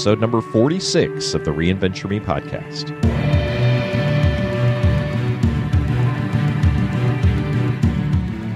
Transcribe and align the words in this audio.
Episode 0.00 0.18
number 0.18 0.40
46 0.40 1.34
of 1.34 1.44
the 1.44 1.50
Reinventure 1.50 2.08
Me 2.08 2.18
podcast. 2.18 2.90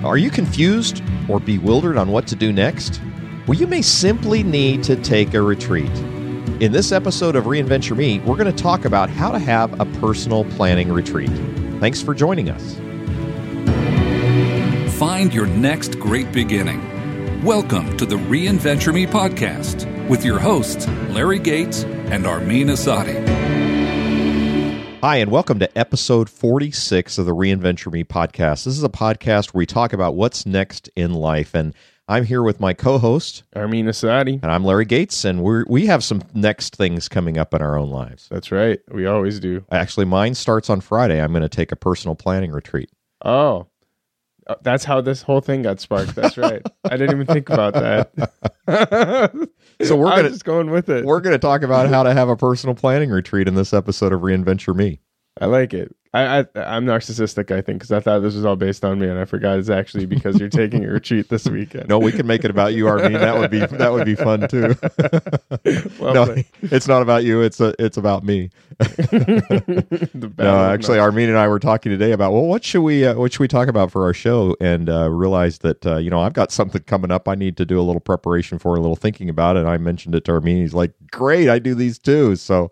Are 0.02 0.16
you 0.16 0.30
confused 0.30 1.02
or 1.28 1.40
bewildered 1.40 1.98
on 1.98 2.08
what 2.08 2.26
to 2.28 2.34
do 2.34 2.50
next? 2.50 2.98
Well, 3.46 3.58
you 3.58 3.66
may 3.66 3.82
simply 3.82 4.42
need 4.42 4.82
to 4.84 4.96
take 4.96 5.34
a 5.34 5.42
retreat. 5.42 5.90
In 6.60 6.72
this 6.72 6.92
episode 6.92 7.36
of 7.36 7.44
Reinventure 7.44 7.94
Me, 7.94 8.20
we're 8.20 8.38
going 8.38 8.50
to 8.50 8.62
talk 8.62 8.86
about 8.86 9.10
how 9.10 9.30
to 9.30 9.38
have 9.38 9.78
a 9.78 9.84
personal 10.00 10.46
planning 10.46 10.90
retreat. 10.90 11.28
Thanks 11.78 12.00
for 12.00 12.14
joining 12.14 12.48
us. 12.48 12.76
Find 14.96 15.34
your 15.34 15.46
next 15.46 15.98
great 15.98 16.32
beginning. 16.32 16.80
Welcome 17.44 17.98
to 17.98 18.06
the 18.06 18.16
Reinventure 18.16 18.94
Me 18.94 19.04
podcast 19.04 19.93
with 20.08 20.24
your 20.24 20.38
hosts, 20.38 20.86
Larry 21.08 21.38
Gates 21.38 21.84
and 21.84 22.26
Armin 22.26 22.68
Asadi. 22.68 23.24
Hi, 25.00 25.16
and 25.16 25.30
welcome 25.30 25.58
to 25.58 25.78
episode 25.78 26.30
46 26.30 27.18
of 27.18 27.26
the 27.26 27.34
Reinventure 27.34 27.92
Me 27.92 28.04
podcast. 28.04 28.64
This 28.64 28.76
is 28.78 28.84
a 28.84 28.88
podcast 28.88 29.52
where 29.52 29.58
we 29.60 29.66
talk 29.66 29.92
about 29.92 30.14
what's 30.14 30.46
next 30.46 30.88
in 30.96 31.12
life. 31.12 31.54
And 31.54 31.74
I'm 32.08 32.24
here 32.24 32.42
with 32.42 32.60
my 32.60 32.72
co 32.74 32.98
host, 32.98 33.42
Armin 33.54 33.86
Asadi. 33.86 34.42
and 34.42 34.50
I'm 34.50 34.64
Larry 34.64 34.84
Gates, 34.84 35.24
and 35.24 35.42
we 35.42 35.64
we 35.64 35.86
have 35.86 36.02
some 36.04 36.22
next 36.34 36.76
things 36.76 37.08
coming 37.08 37.38
up 37.38 37.54
in 37.54 37.62
our 37.62 37.78
own 37.78 37.90
lives. 37.90 38.28
That's 38.30 38.50
right. 38.52 38.80
We 38.90 39.06
always 39.06 39.40
do. 39.40 39.64
Actually, 39.70 40.06
mine 40.06 40.34
starts 40.34 40.68
on 40.70 40.80
Friday. 40.80 41.20
I'm 41.20 41.32
going 41.32 41.42
to 41.42 41.48
take 41.48 41.72
a 41.72 41.76
personal 41.76 42.14
planning 42.14 42.50
retreat. 42.52 42.90
Oh, 43.24 43.66
Uh, 44.46 44.54
that's 44.62 44.84
how 44.84 45.00
this 45.00 45.22
whole 45.22 45.40
thing 45.40 45.62
got 45.62 45.80
sparked. 45.80 46.14
That's 46.14 46.36
right. 46.36 46.60
I 46.84 46.96
didn't 46.96 47.12
even 47.14 47.26
think 47.26 47.48
about 47.48 47.74
that. 47.74 48.10
So 49.82 49.96
we're 49.96 50.10
gonna- 50.10 50.30
just 50.30 50.44
going 50.44 50.70
with 50.70 50.88
it. 50.88 51.04
We're 51.04 51.20
going 51.20 51.34
to 51.34 51.38
talk 51.38 51.62
about 51.62 51.88
how 51.88 52.02
to 52.04 52.12
have 52.14 52.28
a 52.28 52.36
personal 52.36 52.74
planning 52.74 53.10
retreat 53.10 53.48
in 53.48 53.54
this 53.54 53.72
episode 53.74 54.12
of 54.12 54.20
Reinventure 54.20 54.74
Me. 54.74 55.00
I 55.40 55.46
like 55.46 55.74
it. 55.74 55.94
I, 56.14 56.38
I 56.38 56.46
I'm 56.54 56.86
narcissistic. 56.86 57.50
I 57.50 57.60
think 57.60 57.78
because 57.80 57.90
I 57.90 57.98
thought 57.98 58.20
this 58.20 58.36
was 58.36 58.44
all 58.44 58.54
based 58.54 58.84
on 58.84 59.00
me, 59.00 59.08
and 59.08 59.18
I 59.18 59.24
forgot 59.24 59.58
it's 59.58 59.68
actually 59.68 60.06
because 60.06 60.38
you're 60.38 60.48
taking 60.48 60.84
a 60.84 60.88
retreat 60.88 61.28
this 61.28 61.44
weekend. 61.50 61.88
No, 61.88 61.98
we 61.98 62.12
can 62.12 62.24
make 62.24 62.44
it 62.44 62.52
about 62.52 62.72
you, 62.72 62.86
Armin. 62.86 63.14
That 63.14 63.36
would 63.36 63.50
be 63.50 63.58
that 63.58 63.92
would 63.92 64.04
be 64.04 64.14
fun 64.14 64.46
too. 64.46 64.76
no, 66.00 66.12
Lovely. 66.12 66.46
it's 66.62 66.86
not 66.86 67.02
about 67.02 67.24
you. 67.24 67.40
It's 67.42 67.60
a, 67.60 67.74
it's 67.80 67.96
about 67.96 68.24
me. 68.24 68.50
No, 70.38 70.64
actually, 70.64 70.98
Armin 70.98 71.28
and 71.28 71.38
I 71.38 71.48
were 71.48 71.58
talking 71.58 71.90
today 71.90 72.12
about 72.12 72.32
well, 72.32 72.44
what 72.44 72.64
should 72.64 72.82
we 72.82 73.04
uh, 73.04 73.14
what 73.14 73.32
should 73.32 73.40
we 73.40 73.48
talk 73.48 73.68
about 73.68 73.90
for 73.90 74.04
our 74.04 74.12
show, 74.14 74.56
and 74.60 74.88
uh, 74.88 75.10
realized 75.10 75.62
that 75.62 75.84
uh, 75.86 75.96
you 75.96 76.10
know 76.10 76.20
I've 76.20 76.32
got 76.32 76.52
something 76.52 76.82
coming 76.82 77.10
up. 77.10 77.28
I 77.28 77.34
need 77.34 77.56
to 77.56 77.64
do 77.64 77.80
a 77.80 77.82
little 77.82 78.00
preparation 78.00 78.58
for, 78.58 78.76
a 78.76 78.80
little 78.80 78.96
thinking 78.96 79.28
about 79.28 79.56
it. 79.56 79.60
And 79.60 79.68
I 79.68 79.78
mentioned 79.78 80.14
it 80.14 80.24
to 80.26 80.32
Armin. 80.32 80.58
He's 80.58 80.74
like, 80.74 80.92
"Great, 81.10 81.48
I 81.48 81.58
do 81.58 81.74
these 81.74 81.98
too." 81.98 82.36
So 82.36 82.70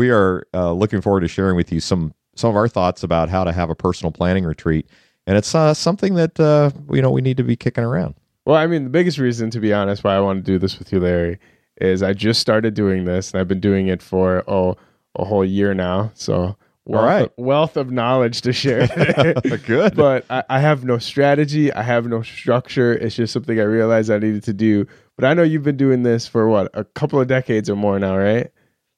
we 0.00 0.08
are 0.08 0.46
uh, 0.54 0.72
looking 0.72 1.02
forward 1.02 1.20
to 1.20 1.28
sharing 1.28 1.56
with 1.56 1.70
you 1.70 1.78
some 1.78 2.14
some 2.34 2.48
of 2.48 2.56
our 2.56 2.68
thoughts 2.68 3.02
about 3.02 3.28
how 3.28 3.44
to 3.44 3.52
have 3.52 3.68
a 3.68 3.74
personal 3.74 4.10
planning 4.10 4.44
retreat, 4.44 4.88
and 5.26 5.36
it's 5.36 5.54
uh, 5.54 5.74
something 5.74 6.14
that 6.14 6.40
uh, 6.40 6.70
you 6.90 7.02
know 7.02 7.10
we 7.10 7.20
need 7.20 7.36
to 7.36 7.42
be 7.42 7.54
kicking 7.54 7.84
around. 7.84 8.14
Well, 8.46 8.56
I 8.56 8.66
mean, 8.66 8.84
the 8.84 8.90
biggest 8.90 9.18
reason, 9.18 9.50
to 9.50 9.60
be 9.60 9.74
honest, 9.74 10.02
why 10.02 10.16
I 10.16 10.20
want 10.20 10.42
to 10.42 10.52
do 10.52 10.58
this 10.58 10.78
with 10.78 10.90
you, 10.90 11.00
Larry, 11.00 11.38
is 11.82 12.02
I 12.02 12.14
just 12.14 12.40
started 12.40 12.72
doing 12.72 13.04
this, 13.04 13.30
and 13.30 13.40
I've 13.40 13.46
been 13.46 13.60
doing 13.60 13.88
it 13.88 14.00
for 14.00 14.42
oh 14.48 14.78
a 15.16 15.24
whole 15.26 15.44
year 15.44 15.74
now. 15.74 16.12
So 16.14 16.56
wealth, 16.86 17.04
right. 17.04 17.24
of, 17.26 17.32
wealth 17.36 17.76
of 17.76 17.90
knowledge 17.90 18.40
to 18.40 18.54
share. 18.54 18.86
Good. 19.66 19.96
but 19.96 20.24
I, 20.30 20.44
I 20.48 20.60
have 20.60 20.82
no 20.82 20.96
strategy. 20.96 21.70
I 21.74 21.82
have 21.82 22.06
no 22.06 22.22
structure. 22.22 22.94
It's 22.94 23.16
just 23.16 23.34
something 23.34 23.60
I 23.60 23.64
realized 23.64 24.10
I 24.10 24.18
needed 24.18 24.44
to 24.44 24.54
do. 24.54 24.86
But 25.16 25.26
I 25.26 25.34
know 25.34 25.42
you've 25.42 25.62
been 25.62 25.76
doing 25.76 26.04
this 26.04 26.26
for 26.26 26.48
what 26.48 26.70
a 26.72 26.84
couple 26.84 27.20
of 27.20 27.28
decades 27.28 27.68
or 27.68 27.76
more 27.76 27.98
now, 27.98 28.16
right? 28.16 28.50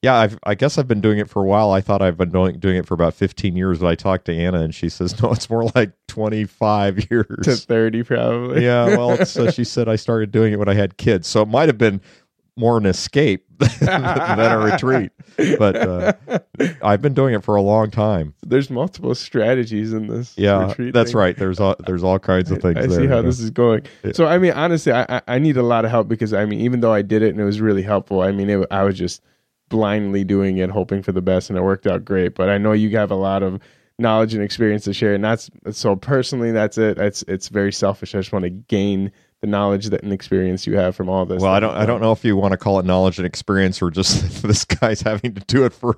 Yeah, 0.03 0.17
I've, 0.17 0.37
I 0.43 0.57
guess 0.57 0.79
I've 0.79 0.89
been 0.89 1.01
doing 1.01 1.19
it 1.19 1.31
for 1.31 1.43
a 1.43 1.47
while. 1.47 1.71
I 1.71 1.81
thought 1.81 2.03
I've 2.03 2.17
been 2.17 2.31
doing, 2.31 2.59
doing 2.59 2.77
it 2.77 2.87
for 2.87 2.95
about 2.95 3.15
15 3.15 3.55
years, 3.55 3.79
but 3.79 3.87
I 3.87 3.95
talked 3.95 4.25
to 4.25 4.35
Anna 4.37 4.61
and 4.61 4.75
she 4.75 4.89
says, 4.89 5.21
no, 5.23 5.31
it's 5.31 5.49
more 5.49 5.65
like 5.77 5.93
25 6.09 7.11
years. 7.11 7.27
To 7.45 7.51
years. 7.51 7.65
thirty, 7.65 8.03
probably. 8.03 8.65
yeah, 8.65 8.97
well, 8.97 9.25
so 9.27 9.51
she 9.51 9.63
said 9.65 9.89
I 9.89 9.95
started 9.97 10.33
doing 10.33 10.53
it 10.53 10.59
when 10.59 10.69
I 10.69 10.75
had 10.75 10.97
kids. 10.97 11.29
So 11.29 11.43
it 11.43 11.49
might 11.49 11.69
have 11.69 11.79
been 11.79 12.01
more 12.57 12.77
an 12.79 12.85
escape 12.85 13.47
than 13.59 14.41
a 14.41 14.59
retreat. 14.59 15.13
But 15.57 15.77
uh, 15.77 16.13
I've 16.83 17.01
been 17.01 17.15
doing 17.15 17.35
it 17.35 17.43
for 17.45 17.55
a 17.55 17.63
long 17.63 17.91
time. 17.91 18.35
There's 18.43 18.69
multiple 18.71 19.15
strategies 19.15 19.93
in 19.93 20.09
this. 20.09 20.37
Yeah, 20.37 20.67
retreat 20.69 20.93
that's 20.93 21.13
thing. 21.13 21.19
right. 21.19 21.37
There's 21.37 21.61
all, 21.61 21.77
there's 21.87 22.03
all 22.03 22.19
kinds 22.19 22.51
of 22.51 22.61
things 22.61 22.77
I 22.77 22.87
there. 22.87 22.91
see 22.91 23.07
how 23.07 23.17
you 23.17 23.23
know. 23.23 23.23
this 23.23 23.41
is 23.41 23.51
going. 23.51 23.87
So 24.13 24.27
I 24.27 24.39
mean, 24.39 24.53
honestly, 24.53 24.93
I, 24.93 25.07
I 25.09 25.23
I 25.29 25.39
need 25.39 25.57
a 25.57 25.63
lot 25.63 25.85
of 25.85 25.91
help 25.93 26.09
because 26.09 26.35
I 26.35 26.45
mean, 26.45 26.61
even 26.61 26.81
though 26.81 26.93
I 26.93 27.03
did 27.03 27.23
it 27.23 27.31
and 27.31 27.41
it 27.41 27.45
was 27.45 27.61
really 27.61 27.83
helpful, 27.83 28.21
I 28.21 28.33
mean, 28.33 28.51
it, 28.51 28.67
I 28.71 28.83
was 28.83 28.99
just 28.99 29.23
blindly 29.73 30.23
doing 30.23 30.59
it, 30.59 30.71
hoping 30.71 31.03
for 31.03 31.11
the 31.11 31.23
best, 31.23 31.49
and 31.49 31.59
it 31.59 31.63
worked 31.63 31.87
out 31.87 32.05
great. 32.05 32.37
But 32.37 32.51
I 32.51 32.59
know 32.59 32.73
you 32.73 32.97
have 32.97 33.11
a 33.11 33.17
lot 33.17 33.43
of 33.43 33.59
knowledge 33.99 34.35
and 34.35 34.45
experience 34.45 34.85
to 34.85 34.93
share, 34.93 35.15
and 35.15 35.25
that's 35.25 35.51
so 35.73 35.97
personally, 35.97 36.53
that's 36.53 36.79
it. 36.79 36.99
It's 36.99 37.25
it's 37.27 37.49
very 37.49 37.73
selfish. 37.73 38.15
I 38.15 38.19
just 38.19 38.33
want 38.33 38.45
to 38.45 38.51
gain 38.51 39.11
the 39.41 39.49
knowledge 39.49 39.87
that 39.87 40.03
and 40.05 40.13
experience 40.13 40.67
you 40.67 40.77
have 40.77 40.95
from 40.95 41.09
all 41.09 41.25
this. 41.25 41.43
Well, 41.43 41.53
I 41.53 41.59
don't. 41.59 41.75
I 41.75 41.87
don't 41.87 42.03
know 42.03 42.13
if 42.13 42.25
you 42.25 42.37
want 42.37 42.53
to 42.53 42.59
call 42.59 42.79
it 42.79 42.85
knowledge 42.85 43.19
and 43.19 43.27
experience, 43.27 43.81
or 43.81 43.91
just 43.91 44.43
this 44.47 44.65
guy's 44.67 45.01
having 45.01 45.35
to 45.35 45.41
do 45.47 45.65
it 45.65 45.73
for 45.73 45.95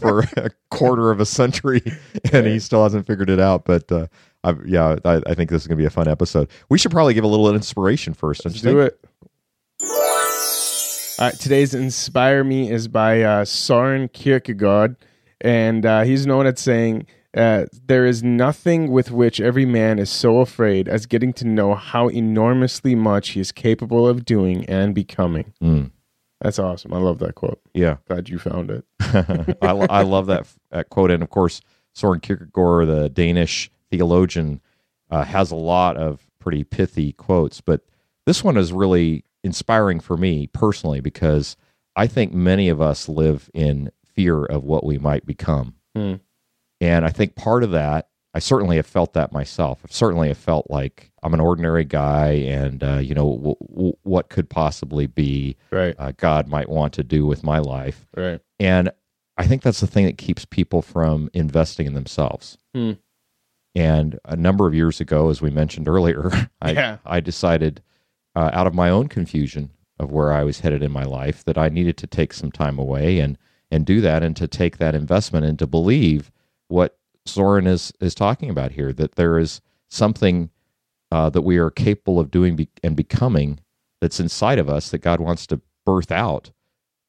for 0.00 0.20
a 0.36 0.50
quarter 0.70 1.10
of 1.10 1.20
a 1.20 1.26
century, 1.26 1.82
and 2.32 2.46
he 2.46 2.58
still 2.58 2.82
hasn't 2.82 3.06
figured 3.06 3.28
it 3.28 3.38
out. 3.38 3.66
But 3.66 3.92
uh, 3.92 4.06
I, 4.42 4.54
yeah, 4.64 4.96
I, 5.04 5.20
I 5.26 5.34
think 5.34 5.50
this 5.50 5.62
is 5.62 5.68
going 5.68 5.76
to 5.76 5.82
be 5.82 5.86
a 5.86 5.90
fun 5.90 6.08
episode. 6.08 6.48
We 6.70 6.78
should 6.78 6.90
probably 6.90 7.12
give 7.12 7.24
a 7.24 7.28
little 7.28 7.54
inspiration 7.54 8.14
first. 8.14 8.44
Let's 8.44 8.62
do 8.62 8.80
think? 8.80 8.92
it. 8.92 9.07
Right, 11.18 11.34
today's 11.34 11.74
Inspire 11.74 12.44
Me 12.44 12.70
is 12.70 12.86
by 12.86 13.22
uh, 13.22 13.44
Soren 13.44 14.08
Kierkegaard, 14.08 14.96
and 15.40 15.84
uh, 15.84 16.02
he's 16.02 16.26
known 16.26 16.46
as 16.46 16.60
saying, 16.60 17.06
uh, 17.36 17.66
There 17.86 18.06
is 18.06 18.22
nothing 18.22 18.92
with 18.92 19.10
which 19.10 19.40
every 19.40 19.66
man 19.66 19.98
is 19.98 20.10
so 20.10 20.38
afraid 20.38 20.88
as 20.88 21.06
getting 21.06 21.32
to 21.34 21.44
know 21.46 21.74
how 21.74 22.06
enormously 22.08 22.94
much 22.94 23.30
he 23.30 23.40
is 23.40 23.50
capable 23.50 24.06
of 24.06 24.24
doing 24.24 24.64
and 24.66 24.94
becoming. 24.94 25.52
Mm, 25.60 25.90
That's 26.40 26.60
awesome. 26.60 26.94
I 26.94 26.98
love 26.98 27.18
that 27.18 27.34
quote. 27.34 27.60
yeah, 27.74 27.96
Glad 28.06 28.28
you 28.28 28.38
found 28.38 28.70
it. 28.70 28.84
I, 29.60 29.72
I 29.90 30.02
love 30.02 30.26
that, 30.26 30.46
that 30.70 30.88
quote, 30.88 31.10
and 31.10 31.22
of 31.24 31.30
course, 31.30 31.60
Soren 31.94 32.20
Kierkegaard, 32.20 32.86
the 32.86 33.08
Danish 33.08 33.70
theologian, 33.90 34.60
uh, 35.10 35.24
has 35.24 35.50
a 35.50 35.56
lot 35.56 35.96
of 35.96 36.20
pretty 36.38 36.62
pithy 36.62 37.12
quotes. 37.12 37.60
But 37.60 37.80
this 38.24 38.44
one 38.44 38.56
is 38.56 38.72
really 38.72 39.24
inspiring 39.44 40.00
for 40.00 40.16
me 40.16 40.46
personally 40.48 41.00
because 41.00 41.56
I 41.96 42.06
think 42.06 42.32
many 42.32 42.68
of 42.68 42.80
us 42.80 43.08
live 43.08 43.50
in 43.54 43.90
fear 44.04 44.44
of 44.44 44.64
what 44.64 44.84
we 44.84 44.98
might 44.98 45.24
become. 45.26 45.74
Hmm. 45.96 46.14
And 46.80 47.04
I 47.04 47.10
think 47.10 47.34
part 47.34 47.64
of 47.64 47.70
that, 47.72 48.08
I 48.34 48.38
certainly 48.40 48.76
have 48.76 48.86
felt 48.86 49.14
that 49.14 49.32
myself. 49.32 49.80
I've 49.84 49.92
certainly 49.92 50.28
have 50.28 50.38
felt 50.38 50.70
like 50.70 51.10
I'm 51.22 51.34
an 51.34 51.40
ordinary 51.40 51.84
guy, 51.84 52.28
and 52.32 52.84
uh, 52.84 52.98
you 52.98 53.14
know 53.14 53.34
w- 53.36 53.56
w- 53.68 53.96
what 54.02 54.28
could 54.28 54.48
possibly 54.50 55.06
be 55.06 55.56
Right, 55.72 55.96
uh, 55.98 56.12
God 56.16 56.46
might 56.46 56.68
want 56.68 56.92
to 56.94 57.02
do 57.02 57.26
with 57.26 57.42
my 57.42 57.58
life. 57.58 58.06
right. 58.16 58.40
And 58.60 58.90
I 59.36 59.46
think 59.46 59.62
that's 59.62 59.80
the 59.80 59.86
thing 59.86 60.04
that 60.06 60.18
keeps 60.18 60.44
people 60.44 60.82
from 60.82 61.30
investing 61.32 61.86
in 61.86 61.94
themselves. 61.94 62.58
Hmm. 62.74 62.92
And 63.74 64.18
a 64.24 64.36
number 64.36 64.66
of 64.66 64.74
years 64.74 65.00
ago, 65.00 65.30
as 65.30 65.40
we 65.40 65.50
mentioned 65.50 65.88
earlier, 65.88 66.30
I, 66.60 66.72
Yeah. 66.72 66.96
I 67.06 67.20
decided 67.20 67.82
uh, 68.38 68.50
out 68.52 68.68
of 68.68 68.74
my 68.74 68.88
own 68.88 69.08
confusion 69.08 69.68
of 69.98 70.12
where 70.12 70.32
I 70.32 70.44
was 70.44 70.60
headed 70.60 70.80
in 70.80 70.92
my 70.92 71.02
life 71.02 71.44
that 71.44 71.58
I 71.58 71.68
needed 71.68 71.96
to 71.96 72.06
take 72.06 72.32
some 72.32 72.52
time 72.52 72.78
away 72.78 73.18
and 73.18 73.36
and 73.70 73.84
do 73.84 74.00
that 74.00 74.22
and 74.22 74.34
to 74.36 74.46
take 74.46 74.78
that 74.78 74.94
investment 74.94 75.44
and 75.44 75.58
to 75.58 75.66
believe 75.66 76.30
what 76.68 76.96
Soren 77.26 77.66
is 77.66 77.92
is 78.00 78.14
talking 78.14 78.48
about 78.48 78.70
here 78.70 78.92
that 78.92 79.16
there 79.16 79.40
is 79.40 79.60
something 79.88 80.50
uh, 81.10 81.30
that 81.30 81.42
we 81.42 81.58
are 81.58 81.70
capable 81.70 82.20
of 82.20 82.30
doing 82.30 82.54
be- 82.54 82.68
and 82.84 82.94
becoming 82.94 83.58
that's 84.00 84.20
inside 84.20 84.60
of 84.60 84.68
us 84.68 84.90
that 84.90 84.98
God 84.98 85.18
wants 85.18 85.44
to 85.48 85.60
birth 85.84 86.12
out. 86.12 86.52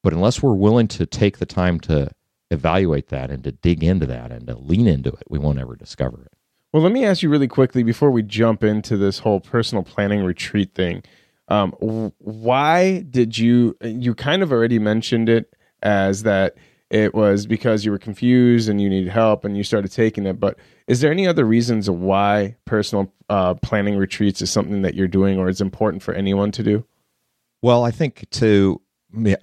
But 0.01 0.13
unless 0.13 0.41
we're 0.41 0.55
willing 0.55 0.87
to 0.87 1.05
take 1.05 1.37
the 1.37 1.45
time 1.45 1.79
to 1.81 2.09
evaluate 2.49 3.09
that 3.09 3.29
and 3.29 3.43
to 3.43 3.51
dig 3.51 3.83
into 3.83 4.07
that 4.07 4.31
and 4.31 4.47
to 4.47 4.55
lean 4.55 4.87
into 4.87 5.09
it, 5.09 5.23
we 5.29 5.37
won't 5.37 5.59
ever 5.59 5.75
discover 5.75 6.23
it. 6.23 6.33
Well, 6.71 6.83
let 6.83 6.91
me 6.91 7.03
ask 7.03 7.23
you 7.23 7.29
really 7.29 7.47
quickly 7.47 7.81
before 7.81 8.11
we 8.11 8.21
jump 8.21 8.63
into 8.63 8.95
this 8.95 9.19
whole 9.19 9.39
personal 9.39 9.83
planning 9.83 10.23
retreat 10.23 10.75
thing. 10.75 11.03
Um, 11.49 11.71
why 12.19 13.01
did 13.01 13.37
you? 13.37 13.75
You 13.81 14.15
kind 14.15 14.41
of 14.41 14.51
already 14.51 14.79
mentioned 14.79 15.29
it 15.29 15.53
as 15.81 16.23
that 16.23 16.55
it 16.89 17.13
was 17.13 17.45
because 17.45 17.85
you 17.85 17.91
were 17.91 17.99
confused 17.99 18.67
and 18.69 18.81
you 18.81 18.89
needed 18.89 19.11
help 19.11 19.45
and 19.45 19.55
you 19.55 19.63
started 19.63 19.91
taking 19.91 20.25
it. 20.25 20.39
But 20.39 20.57
is 20.87 21.01
there 21.01 21.11
any 21.11 21.27
other 21.27 21.45
reasons 21.45 21.89
why 21.89 22.55
personal 22.65 23.11
uh, 23.29 23.53
planning 23.55 23.97
retreats 23.97 24.41
is 24.41 24.49
something 24.49 24.81
that 24.81 24.95
you're 24.95 25.07
doing 25.07 25.37
or 25.37 25.49
is 25.49 25.61
important 25.61 26.01
for 26.01 26.13
anyone 26.13 26.51
to 26.51 26.63
do? 26.63 26.85
Well, 27.61 27.83
I 27.83 27.91
think 27.91 28.27
to 28.31 28.81
yeah, 29.15 29.35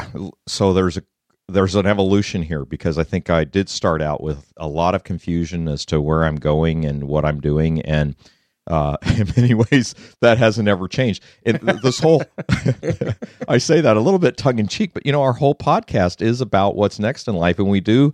so 0.47 0.73
there's 0.73 0.97
a 0.97 1.03
there's 1.49 1.77
an 1.77 1.87
evolution 1.87 2.43
here 2.43 2.65
because 2.65 2.99
I 2.99 3.05
think 3.05 3.31
I 3.31 3.45
did 3.45 3.69
start 3.69 4.03
out 4.03 4.21
with 4.21 4.53
a 4.57 4.67
lot 4.67 4.97
of 4.97 5.05
confusion 5.05 5.69
as 5.69 5.85
to 5.87 6.01
where 6.01 6.25
I'm 6.25 6.37
going 6.37 6.85
and 6.85 7.05
what 7.05 7.25
I'm 7.25 7.41
doing, 7.41 7.81
and 7.83 8.17
uh, 8.67 8.97
in 9.17 9.33
many 9.37 9.55
ways 9.55 9.95
that 10.21 10.39
hasn't 10.39 10.69
ever 10.69 10.89
changed. 10.89 11.23
And 11.45 11.59
this 11.83 11.99
whole 12.01 12.23
I 13.49 13.59
say 13.59 13.81
that 13.81 13.97
a 13.97 14.01
little 14.01 14.19
bit 14.19 14.37
tongue 14.37 14.59
in 14.59 14.69
cheek, 14.69 14.93
but 14.95 15.05
you 15.07 15.13
know 15.13 15.23
our 15.23 15.33
whole 15.35 15.55
podcast 15.55 16.23
is 16.23 16.41
about 16.41 16.77
what's 16.77 16.99
next 16.99 17.29
in 17.29 17.35
life, 17.35 17.59
and 17.59 17.69
we 17.69 17.81
do 17.81 18.13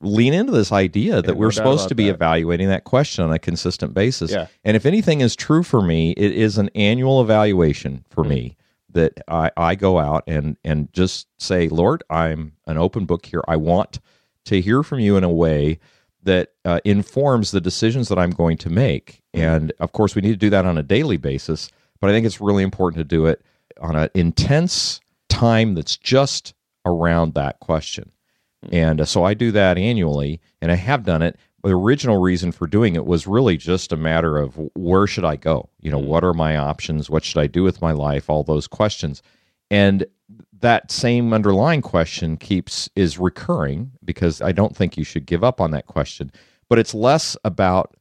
lean 0.00 0.32
into 0.32 0.52
this 0.52 0.70
idea 0.70 1.16
that 1.16 1.26
Yeah, 1.26 1.32
no 1.32 1.38
we're 1.38 1.50
supposed 1.50 1.88
to 1.88 1.94
be 1.94 2.04
that. 2.04 2.14
evaluating 2.14 2.68
that 2.68 2.84
question 2.84 3.24
on 3.24 3.32
a 3.32 3.38
consistent 3.38 3.94
basis. 3.94 4.30
Yeah. 4.30 4.46
And 4.64 4.76
if 4.76 4.86
anything 4.86 5.20
is 5.22 5.34
true 5.34 5.64
for 5.64 5.82
me, 5.82 6.12
it 6.12 6.30
is 6.32 6.56
an 6.56 6.70
annual 6.76 7.20
evaluation 7.20 8.04
for 8.10 8.22
Mm-hmm. 8.22 8.30
me 8.30 8.56
that 8.92 9.14
I, 9.28 9.50
I 9.56 9.74
go 9.74 9.98
out 9.98 10.24
and 10.26 10.56
and 10.64 10.92
just 10.92 11.26
say, 11.38 11.68
Lord, 11.68 12.02
I'm 12.08 12.52
an 12.66 12.78
open 12.78 13.06
book 13.06 13.26
here. 13.26 13.42
I 13.48 13.56
want 13.56 14.00
to 14.46 14.60
hear 14.60 14.82
from 14.82 15.00
you 15.00 15.16
in 15.16 15.24
a 15.24 15.30
way 15.30 15.78
that 16.28 16.52
uh, 16.64 16.80
informs 16.84 17.50
the 17.50 17.60
decisions 17.60 18.08
that 18.08 18.18
I'm 18.18 18.30
going 18.30 18.58
to 18.58 18.70
make. 18.70 19.22
And 19.32 19.72
of 19.80 19.92
course, 19.92 20.14
we 20.14 20.20
need 20.22 20.32
to 20.32 20.36
do 20.36 20.50
that 20.50 20.66
on 20.66 20.76
a 20.76 20.82
daily 20.82 21.16
basis. 21.16 21.70
But 22.00 22.10
I 22.10 22.12
think 22.12 22.26
it's 22.26 22.40
really 22.40 22.62
important 22.62 23.00
to 23.00 23.04
do 23.04 23.26
it 23.26 23.42
on 23.80 23.96
an 23.96 24.10
intense 24.14 25.00
time 25.28 25.74
that's 25.74 25.96
just 25.96 26.54
around 26.84 27.34
that 27.34 27.60
question. 27.60 28.12
And 28.70 29.00
uh, 29.00 29.04
so 29.04 29.24
I 29.24 29.34
do 29.34 29.50
that 29.52 29.78
annually, 29.78 30.40
and 30.60 30.70
I 30.70 30.74
have 30.74 31.04
done 31.04 31.22
it. 31.22 31.36
The 31.62 31.76
original 31.76 32.18
reason 32.18 32.52
for 32.52 32.66
doing 32.66 32.94
it 32.94 33.06
was 33.06 33.26
really 33.26 33.56
just 33.56 33.92
a 33.92 33.96
matter 33.96 34.36
of 34.36 34.58
where 34.74 35.06
should 35.06 35.24
I 35.24 35.36
go? 35.36 35.68
You 35.80 35.90
know, 35.90 35.98
what 35.98 36.24
are 36.24 36.34
my 36.34 36.56
options? 36.56 37.10
What 37.10 37.24
should 37.24 37.40
I 37.40 37.46
do 37.46 37.62
with 37.62 37.82
my 37.82 37.92
life? 37.92 38.28
All 38.28 38.44
those 38.44 38.68
questions. 38.68 39.22
And 39.70 40.06
that 40.60 40.90
same 40.90 41.32
underlying 41.32 41.82
question 41.82 42.36
keeps 42.36 42.88
is 42.96 43.18
recurring 43.18 43.92
because 44.04 44.40
I 44.42 44.52
don't 44.52 44.76
think 44.76 44.96
you 44.96 45.04
should 45.04 45.26
give 45.26 45.44
up 45.44 45.60
on 45.60 45.70
that 45.70 45.86
question. 45.86 46.32
But 46.68 46.78
it's 46.78 46.94
less 46.94 47.36
about 47.44 47.94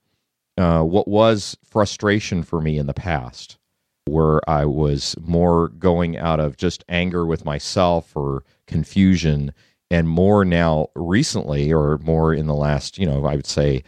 uh, 0.57 0.81
what 0.81 1.07
was 1.07 1.55
frustration 1.63 2.41
for 2.43 2.59
me 2.61 2.77
in 2.79 2.87
the 2.87 2.93
past, 2.93 3.57
where 4.05 4.41
I 4.49 4.65
was 4.65 5.15
more 5.21 5.67
going 5.69 6.17
out 6.17 6.39
of 6.39 6.57
just 6.57 6.83
anger 6.89 7.25
with 7.25 7.45
myself 7.45 8.15
or 8.15 8.43
confusion, 8.65 9.53
and 9.91 10.09
more 10.09 10.43
now 10.43 10.87
recently, 10.95 11.71
or 11.71 11.97
more 11.99 12.33
in 12.33 12.47
the 12.47 12.55
last, 12.55 12.97
you 12.97 13.05
know, 13.05 13.25
I 13.25 13.35
would 13.35 13.45
say 13.45 13.83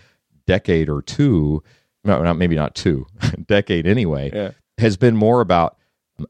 decade 0.46 0.90
or 0.90 1.02
two, 1.02 1.64
no, 2.04 2.22
not 2.24 2.38
maybe 2.38 2.56
not 2.56 2.76
two, 2.76 3.08
decade 3.48 3.88
anyway, 3.88 4.32
Yeah. 4.34 4.52
has 4.78 4.96
been 4.96 5.18
more 5.18 5.42
about 5.42 5.76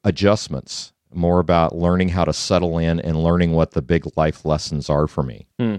adjustments, 0.04 0.94
more 1.14 1.40
about 1.40 1.76
learning 1.76 2.10
how 2.10 2.24
to 2.26 2.34
settle 2.34 2.78
in 2.78 3.00
and 3.00 3.24
learning 3.24 3.54
what 3.54 3.72
the 3.72 3.82
big 3.82 4.06
life 4.16 4.46
lessons 4.46 4.90
are 4.90 5.08
for 5.08 5.24
me. 5.24 5.48
Hmm. 5.60 5.78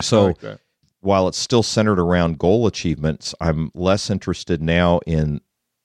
So 0.00 0.26
like 0.26 0.58
while 1.00 1.28
it's 1.28 1.38
still 1.38 1.62
centered 1.62 1.98
around 1.98 2.38
goal 2.38 2.66
achievements, 2.66 3.34
I'm 3.40 3.70
less 3.74 4.10
interested 4.10 4.62
now 4.62 5.00
in 5.06 5.40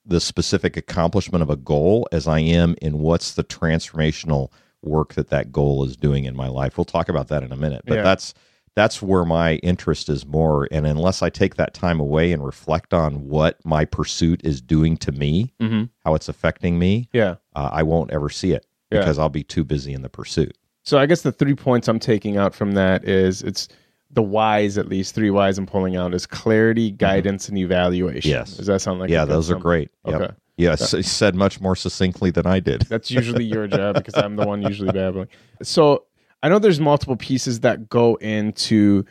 the 0.06 0.20
specific 0.20 0.76
accomplishment 0.76 1.42
of 1.42 1.50
a 1.50 1.56
goal 1.56 2.06
as 2.12 2.28
I 2.28 2.40
am 2.40 2.76
in 2.82 2.98
what's 2.98 3.34
the 3.34 3.44
transformational 3.44 4.50
work 4.82 5.14
that 5.14 5.30
that 5.30 5.50
goal 5.50 5.84
is 5.84 5.96
doing 5.96 6.24
in 6.24 6.36
my 6.36 6.48
life. 6.48 6.76
We'll 6.76 6.84
talk 6.84 7.08
about 7.08 7.28
that 7.28 7.42
in 7.42 7.52
a 7.52 7.56
minute, 7.56 7.82
but 7.86 7.96
Yeah. 7.96 8.02
that's 8.02 8.34
that's 8.76 9.00
where 9.00 9.24
my 9.24 9.54
interest 9.58 10.08
is 10.08 10.26
more 10.26 10.66
and 10.72 10.84
unless 10.84 11.22
I 11.22 11.30
take 11.30 11.54
that 11.54 11.74
time 11.74 12.00
away 12.00 12.32
and 12.32 12.44
reflect 12.44 12.92
on 12.92 13.28
what 13.28 13.64
my 13.64 13.84
pursuit 13.84 14.40
is 14.42 14.60
doing 14.60 14.96
to 14.96 15.12
me, 15.12 15.52
Mhm. 15.62 15.90
how 16.04 16.16
it's 16.16 16.28
affecting 16.28 16.76
me, 16.76 17.08
Yeah. 17.12 17.36
uh, 17.54 17.68
I 17.72 17.84
won't 17.84 18.10
ever 18.10 18.28
see 18.28 18.50
it 18.52 18.66
Yeah. 18.90 19.00
because 19.00 19.18
I'll 19.18 19.28
be 19.28 19.44
too 19.44 19.64
busy 19.64 19.92
in 19.92 20.02
the 20.02 20.08
pursuit. 20.08 20.56
So 20.82 20.98
I 20.98 21.06
guess 21.06 21.22
the 21.22 21.32
three 21.32 21.54
points 21.54 21.88
I'm 21.88 21.98
taking 21.98 22.36
out 22.36 22.54
from 22.54 22.72
that 22.72 23.04
is 23.08 23.42
it's 23.42 23.68
the 24.10 24.22
whys 24.22 24.78
at 24.78 24.88
least 24.88 25.14
three 25.14 25.30
whys 25.30 25.58
I'm 25.58 25.66
pulling 25.66 25.96
out 25.96 26.14
is 26.14 26.26
clarity, 26.26 26.90
guidance, 26.90 27.48
and 27.48 27.58
evaluation. 27.58 28.30
Mm-hmm. 28.30 28.38
Yes. 28.40 28.56
Does 28.56 28.66
that 28.66 28.80
sound 28.80 29.00
like 29.00 29.10
yeah, 29.10 29.24
those 29.24 29.50
are 29.50 29.56
great. 29.58 29.90
Yep. 30.06 30.20
Okay. 30.20 30.34
Yes, 30.56 30.92
he 30.92 31.02
said 31.02 31.34
much 31.34 31.60
more 31.60 31.74
succinctly 31.74 32.30
than 32.30 32.46
I 32.46 32.60
did. 32.60 32.82
That's 32.82 33.10
usually 33.10 33.44
your 33.44 33.66
job 33.66 33.94
because 33.96 34.14
I'm 34.14 34.36
the 34.36 34.46
one 34.46 34.62
usually 34.62 34.92
babbling. 34.92 35.26
So 35.62 36.04
I 36.44 36.48
know 36.48 36.60
there's 36.60 36.78
multiple 36.78 37.16
pieces 37.16 37.60
that 37.60 37.88
go 37.88 38.14
into 38.16 39.04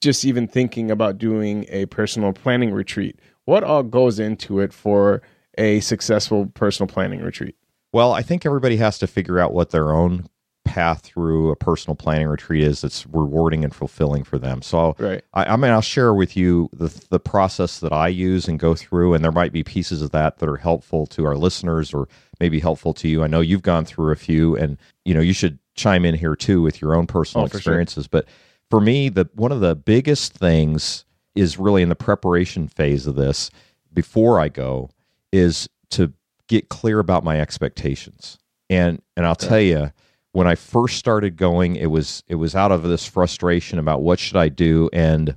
just 0.00 0.24
even 0.24 0.48
thinking 0.48 0.90
about 0.90 1.18
doing 1.18 1.66
a 1.68 1.84
personal 1.86 2.32
planning 2.32 2.72
retreat. 2.72 3.20
What 3.44 3.62
all 3.62 3.82
goes 3.82 4.18
into 4.18 4.60
it 4.60 4.72
for 4.72 5.20
a 5.58 5.80
successful 5.80 6.46
personal 6.54 6.86
planning 6.86 7.20
retreat? 7.20 7.56
Well, 7.92 8.12
I 8.12 8.22
think 8.22 8.46
everybody 8.46 8.76
has 8.76 8.98
to 8.98 9.06
figure 9.06 9.38
out 9.38 9.52
what 9.52 9.70
their 9.70 9.92
own 9.92 10.26
path 10.64 11.00
through 11.02 11.50
a 11.50 11.56
personal 11.56 11.96
planning 11.96 12.28
retreat 12.28 12.62
is 12.62 12.82
that's 12.82 13.06
rewarding 13.06 13.64
and 13.64 13.74
fulfilling 13.74 14.22
for 14.22 14.38
them. 14.38 14.62
So 14.62 14.94
Right. 14.98 15.24
I, 15.34 15.44
I 15.46 15.56
mean, 15.56 15.72
I'll 15.72 15.80
share 15.80 16.14
with 16.14 16.36
you 16.36 16.68
the 16.72 16.88
the 17.10 17.18
process 17.18 17.80
that 17.80 17.92
I 17.92 18.08
use 18.08 18.46
and 18.46 18.58
go 18.58 18.74
through, 18.74 19.14
and 19.14 19.24
there 19.24 19.32
might 19.32 19.52
be 19.52 19.64
pieces 19.64 20.02
of 20.02 20.10
that 20.10 20.38
that 20.38 20.48
are 20.48 20.56
helpful 20.58 21.06
to 21.08 21.24
our 21.26 21.36
listeners 21.36 21.92
or 21.92 22.08
maybe 22.38 22.60
helpful 22.60 22.94
to 22.94 23.08
you. 23.08 23.24
I 23.24 23.26
know 23.26 23.40
you've 23.40 23.62
gone 23.62 23.84
through 23.84 24.12
a 24.12 24.16
few, 24.16 24.54
and 24.56 24.76
you 25.04 25.14
know 25.14 25.20
you 25.20 25.32
should 25.32 25.58
chime 25.74 26.04
in 26.04 26.14
here 26.14 26.36
too 26.36 26.62
with 26.62 26.80
your 26.80 26.94
own 26.94 27.06
personal 27.06 27.46
Oh, 27.46 27.48
for 27.48 27.52
sure. 27.52 27.58
experiences. 27.60 28.06
But 28.06 28.26
for 28.68 28.80
me, 28.80 29.08
the 29.08 29.28
one 29.34 29.50
of 29.50 29.60
the 29.60 29.74
biggest 29.74 30.34
things 30.34 31.04
is 31.34 31.58
really 31.58 31.82
in 31.82 31.88
the 31.88 31.96
preparation 31.96 32.68
phase 32.68 33.06
of 33.08 33.16
this 33.16 33.50
before 33.92 34.38
I 34.38 34.48
go 34.50 34.90
is 35.32 35.68
to 35.90 36.12
get 36.50 36.68
clear 36.68 36.98
about 36.98 37.22
my 37.22 37.40
expectations. 37.40 38.38
And 38.68 39.00
and 39.16 39.24
I'll 39.24 39.36
tell 39.36 39.60
you, 39.60 39.92
when 40.32 40.48
I 40.48 40.56
first 40.56 40.98
started 40.98 41.36
going, 41.36 41.76
it 41.76 41.86
was 41.86 42.22
it 42.26 42.34
was 42.34 42.54
out 42.54 42.72
of 42.72 42.82
this 42.82 43.06
frustration 43.06 43.78
about 43.78 44.02
what 44.02 44.18
should 44.18 44.36
I 44.36 44.48
do, 44.48 44.90
and 44.92 45.36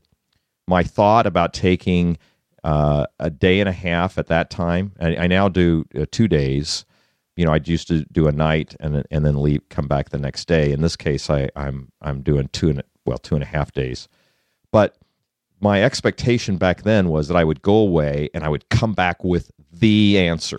my 0.68 0.83
thought 0.83 1.25
about 1.27 1.54
taking 1.54 2.18
uh, 2.63 3.06
a 3.19 3.30
day 3.30 3.60
and 3.60 3.69
a 3.69 3.74
half 3.74 4.18
at 4.18 4.27
that 4.27 4.50
time. 4.50 4.94
I, 5.00 5.15
I 5.18 5.27
now 5.27 5.50
do 5.50 5.86
uh, 5.95 6.06
two 6.12 6.27
days. 6.27 6.86
You 7.36 7.45
know, 7.45 7.51
I 7.51 7.60
used 7.63 7.88
to 7.88 8.05
do 8.12 8.27
a 8.27 8.32
night 8.32 8.75
and 8.79 9.03
and 9.10 9.25
then 9.25 9.41
leave, 9.41 9.62
come 9.70 9.88
back 9.88 10.10
the 10.10 10.20
next 10.20 10.48
day. 10.48 10.72
In 10.72 10.82
this 10.82 10.96
case, 10.96 11.29
I, 11.29 11.50
I'm 11.55 11.91
I'm 12.01 12.22
doing 12.24 12.50
two 12.53 12.70
and 12.70 12.84
well 13.05 13.20
two 13.20 13.36
and 13.36 13.43
a 13.43 13.48
half 13.48 13.72
days, 13.72 14.08
but 14.72 14.98
my 15.60 15.82
expectation 15.82 16.58
back 16.58 16.82
then 16.84 17.08
was 17.08 17.29
that 17.29 17.38
I 17.38 17.43
would 17.43 17.62
go 17.62 17.75
away 17.75 18.29
and 18.34 18.43
I 18.43 18.50
would 18.50 18.67
come 18.70 18.93
back 18.93 19.24
with 19.24 19.50
the 19.74 20.18
answer. 20.20 20.58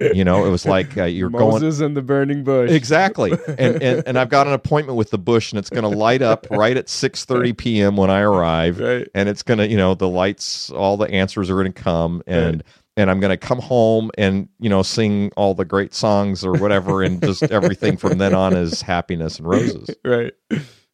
you 0.00 0.24
know, 0.24 0.44
it 0.46 0.50
was 0.50 0.66
like 0.66 0.96
uh, 0.96 1.04
you're 1.04 1.30
going 1.30 1.50
Moses 1.62 1.80
and 1.80 1.96
the 1.96 2.02
burning 2.02 2.42
bush. 2.44 2.70
exactly 2.70 3.32
and, 3.58 3.82
and 3.82 4.02
and 4.06 4.18
i've 4.18 4.28
got 4.28 4.46
an 4.46 4.52
appointment 4.52 4.96
with 4.96 5.10
the 5.10 5.18
bush 5.18 5.52
and 5.52 5.58
it's 5.58 5.70
going 5.70 5.82
to 5.82 5.88
light 5.96 6.22
up 6.22 6.46
right 6.50 6.76
at 6.76 6.86
6.30 6.86 7.56
p.m 7.56 7.96
when 7.96 8.10
i 8.10 8.20
arrive 8.20 8.80
Right. 8.80 9.08
and 9.14 9.28
it's 9.28 9.42
going 9.42 9.58
to 9.58 9.68
you 9.68 9.76
know 9.76 9.94
the 9.94 10.08
lights 10.08 10.70
all 10.70 10.96
the 10.96 11.10
answers 11.10 11.50
are 11.50 11.54
going 11.54 11.72
to 11.72 11.82
come 11.82 12.22
and 12.26 12.64
and 12.96 13.10
i'm 13.10 13.20
going 13.20 13.30
to 13.30 13.36
come 13.36 13.60
home 13.60 14.10
and 14.18 14.48
you 14.58 14.68
know 14.70 14.82
sing 14.82 15.30
all 15.36 15.54
the 15.54 15.64
great 15.64 15.94
songs 15.94 16.44
or 16.44 16.52
whatever 16.54 17.02
and 17.02 17.22
just 17.22 17.42
everything 17.50 17.96
from 17.96 18.18
then 18.18 18.34
on 18.34 18.54
is 18.56 18.80
happiness 18.82 19.38
and 19.38 19.46
roses 19.48 19.90
Right. 20.04 20.32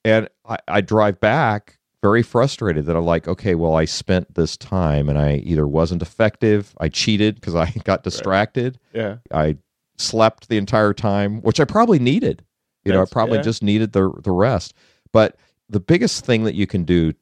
and 0.04 0.28
I, 0.46 0.58
I 0.68 0.80
drive 0.80 1.20
back 1.20 1.78
very 2.02 2.22
frustrated 2.22 2.86
that 2.86 2.96
I'm 2.96 3.04
like, 3.04 3.28
okay, 3.28 3.54
well, 3.54 3.74
I 3.76 3.84
spent 3.84 4.34
this 4.34 4.56
time 4.56 5.08
and 5.08 5.18
I 5.18 5.36
either 5.36 5.66
wasn't 5.66 6.02
effective, 6.02 6.74
I 6.78 6.88
cheated 6.88 7.36
because 7.36 7.54
I 7.54 7.70
got 7.84 8.02
distracted, 8.02 8.78
Yeah. 8.92 9.16
I 9.32 9.56
slept 9.98 10.48
the 10.48 10.56
entire 10.58 10.92
time, 10.92 11.40
which 11.42 11.60
I 11.60 11.64
probably 11.64 12.00
needed. 12.00 12.44
You 12.84 12.92
know, 12.92 13.02
I 13.02 13.04
probably 13.08 13.36
yeah. 13.36 13.42
just 13.42 13.62
needed 13.62 13.92
the 13.92 14.10
the 14.24 14.32
rest. 14.32 14.74
But 15.12 15.36
the 15.68 15.78
biggest 15.78 16.26
thing 16.26 16.42
that 16.42 16.56
you 16.56 16.66
can 16.66 16.82
do 16.82 17.12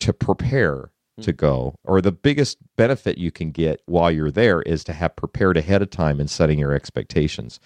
to 0.00 0.12
prepare 0.12 0.90
Hmm. 1.16 1.22
to 1.22 1.32
go, 1.32 1.74
or 1.84 2.00
the 2.00 2.12
biggest 2.12 2.58
benefit 2.76 3.18
you 3.18 3.32
can 3.32 3.50
get 3.50 3.80
while 3.86 4.10
you're 4.10 4.30
there, 4.30 4.60
is 4.62 4.84
to 4.84 4.92
have 4.92 5.16
prepared 5.16 5.56
ahead 5.56 5.80
of 5.82 5.90
time 5.90 6.20
and 6.20 6.30
setting 6.30 6.58
your 6.60 6.72
expectations, 6.74 7.58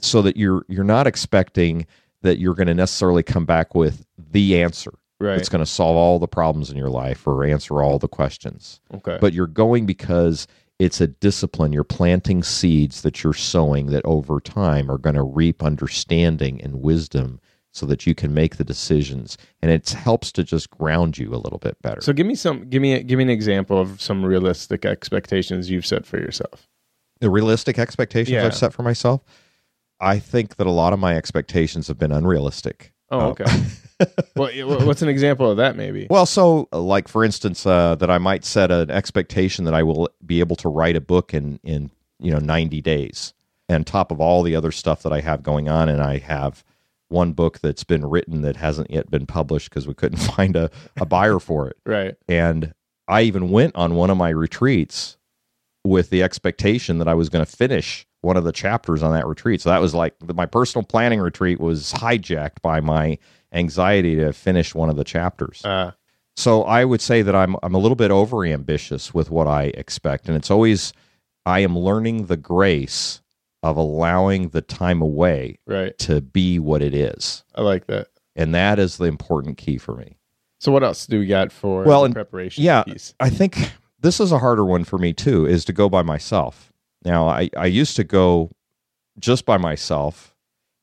so 0.00 0.22
that 0.22 0.36
you're 0.38 0.64
you're 0.68 0.82
not 0.82 1.06
expecting 1.06 1.86
that 2.22 2.38
you're 2.38 2.54
going 2.54 2.66
to 2.66 2.74
necessarily 2.74 3.22
come 3.22 3.44
back 3.44 3.74
with 3.74 4.04
the 4.16 4.60
answer 4.60 4.94
Right. 5.20 5.36
that's 5.36 5.48
going 5.48 5.64
to 5.64 5.66
solve 5.70 5.96
all 5.96 6.18
the 6.18 6.28
problems 6.28 6.70
in 6.70 6.76
your 6.76 6.90
life 6.90 7.26
or 7.26 7.44
answer 7.44 7.82
all 7.82 7.98
the 7.98 8.06
questions 8.08 8.80
okay. 8.94 9.18
but 9.20 9.32
you're 9.32 9.46
going 9.48 9.84
because 9.86 10.46
it's 10.78 11.00
a 11.00 11.08
discipline. 11.08 11.72
You're 11.72 11.82
planting 11.82 12.44
seeds 12.44 13.02
that 13.02 13.24
you're 13.24 13.32
sowing 13.34 13.86
that 13.86 14.04
over 14.04 14.38
time 14.38 14.88
are 14.88 14.96
going 14.96 15.16
to 15.16 15.24
reap 15.24 15.60
understanding 15.64 16.60
and 16.62 16.80
wisdom 16.80 17.40
so 17.72 17.84
that 17.86 18.06
you 18.06 18.14
can 18.14 18.32
make 18.32 18.58
the 18.58 18.64
decisions 18.64 19.36
and 19.60 19.72
it 19.72 19.88
helps 19.90 20.30
to 20.32 20.44
just 20.44 20.70
ground 20.70 21.18
you 21.18 21.34
a 21.34 21.36
little 21.42 21.58
bit 21.58 21.80
better. 21.82 22.00
So 22.00 22.12
give 22.12 22.28
me 22.28 22.36
some 22.36 22.68
give 22.70 22.80
me 22.80 23.02
give 23.02 23.16
me 23.18 23.24
an 23.24 23.30
example 23.30 23.80
of 23.80 24.00
some 24.00 24.24
realistic 24.24 24.84
expectations 24.84 25.68
you've 25.68 25.84
set 25.86 26.06
for 26.06 26.18
yourself. 26.18 26.68
the 27.20 27.28
realistic 27.28 27.76
expectations 27.76 28.32
Yeah. 28.34 28.46
I've 28.46 28.54
set 28.54 28.72
for 28.72 28.84
myself, 28.84 29.22
I 29.98 30.20
think 30.20 30.56
that 30.58 30.66
a 30.68 30.70
lot 30.70 30.92
of 30.92 31.00
my 31.00 31.16
expectations 31.16 31.88
have 31.88 31.98
been 31.98 32.12
unrealistic. 32.12 32.92
Oh, 33.10 33.18
Uh, 33.20 33.28
okay. 33.30 33.44
well, 34.36 34.86
what's 34.86 35.02
an 35.02 35.08
example 35.08 35.50
of 35.50 35.56
that? 35.56 35.76
Maybe. 35.76 36.06
Well, 36.10 36.26
so 36.26 36.68
uh, 36.72 36.80
like 36.80 37.08
for 37.08 37.24
instance, 37.24 37.66
uh, 37.66 37.94
that 37.96 38.10
I 38.10 38.18
might 38.18 38.44
set 38.44 38.70
an 38.70 38.90
expectation 38.90 39.64
that 39.64 39.74
I 39.74 39.82
will 39.82 40.08
be 40.24 40.40
able 40.40 40.56
to 40.56 40.68
write 40.68 40.96
a 40.96 41.00
book 41.00 41.34
in 41.34 41.58
in 41.62 41.90
you 42.18 42.30
know 42.30 42.38
ninety 42.38 42.80
days, 42.80 43.34
and 43.68 43.86
top 43.86 44.10
of 44.12 44.20
all 44.20 44.42
the 44.42 44.54
other 44.56 44.70
stuff 44.72 45.02
that 45.02 45.12
I 45.12 45.20
have 45.20 45.42
going 45.42 45.68
on, 45.68 45.88
and 45.88 46.00
I 46.02 46.18
have 46.18 46.64
one 47.08 47.32
book 47.32 47.60
that's 47.60 47.84
been 47.84 48.04
written 48.04 48.42
that 48.42 48.56
hasn't 48.56 48.90
yet 48.90 49.10
been 49.10 49.26
published 49.26 49.70
because 49.70 49.86
we 49.88 49.94
couldn't 49.94 50.18
find 50.36 50.56
a, 50.56 50.70
a 51.00 51.06
buyer 51.06 51.38
for 51.38 51.68
it, 51.68 51.76
Right. 51.86 52.14
and 52.28 52.74
I 53.08 53.22
even 53.22 53.48
went 53.50 53.74
on 53.74 53.94
one 53.94 54.10
of 54.10 54.18
my 54.18 54.28
retreats 54.28 55.16
with 55.84 56.10
the 56.10 56.22
expectation 56.22 56.98
that 56.98 57.08
I 57.08 57.14
was 57.14 57.30
going 57.30 57.44
to 57.44 57.50
finish 57.50 58.06
one 58.20 58.36
of 58.36 58.44
the 58.44 58.52
chapters 58.52 59.02
on 59.02 59.12
that 59.12 59.26
retreat. 59.26 59.62
So 59.62 59.70
that 59.70 59.80
was 59.80 59.94
like 59.94 60.14
my 60.34 60.44
personal 60.44 60.84
planning 60.84 61.18
retreat 61.20 61.60
was 61.60 61.92
hijacked 61.94 62.60
by 62.60 62.80
my 62.80 63.16
anxiety 63.52 64.16
to 64.16 64.32
finish 64.32 64.74
one 64.74 64.90
of 64.90 64.96
the 64.96 65.04
chapters. 65.04 65.64
Uh, 65.64 65.92
So 66.36 66.62
I 66.64 66.84
would 66.84 67.00
say 67.00 67.22
that 67.22 67.34
I'm 67.34 67.56
I'm 67.62 67.74
a 67.74 67.78
little 67.78 67.96
bit 67.96 68.10
over 68.10 68.44
ambitious 68.44 69.12
with 69.14 69.30
what 69.30 69.46
I 69.46 69.64
expect, 69.74 70.28
and 70.28 70.36
it's 70.36 70.50
always 70.50 70.92
I 71.46 71.60
am 71.60 71.76
learning 71.78 72.26
the 72.26 72.36
grace 72.36 73.22
of 73.62 73.76
allowing 73.76 74.50
the 74.50 74.60
time 74.62 75.00
away 75.02 75.58
right. 75.66 75.96
to 75.98 76.20
be 76.20 76.58
what 76.60 76.80
it 76.82 76.94
is, 76.94 77.42
I 77.56 77.62
like 77.62 77.86
that. 77.88 78.06
and 78.36 78.54
that 78.54 78.78
is 78.78 78.98
the 78.98 79.06
important 79.06 79.56
key 79.58 79.78
for 79.78 79.96
me. 79.96 80.16
So 80.60 80.70
what 80.70 80.84
else 80.84 81.06
do 81.06 81.18
we 81.18 81.26
got 81.26 81.50
for 81.50 81.82
Well, 81.84 82.04
and- 82.04 82.14
preparation 82.14 82.62
yeah. 82.64 82.82
piece? 82.84 83.14
I 83.18 83.30
think 83.30 83.72
this 83.98 84.20
is 84.20 84.30
a 84.30 84.38
harder 84.38 84.64
one 84.64 84.84
for 84.84 84.98
me 84.98 85.12
too, 85.12 85.44
is 85.46 85.64
to 85.64 85.72
go 85.72 85.88
by 85.88 86.02
myself. 86.02 86.72
Now 87.04 87.26
I 87.28 87.48
I 87.56 87.66
used 87.66 87.96
to 87.96 88.04
go 88.04 88.50
just 89.18 89.44
by 89.44 89.56
myself. 89.56 90.36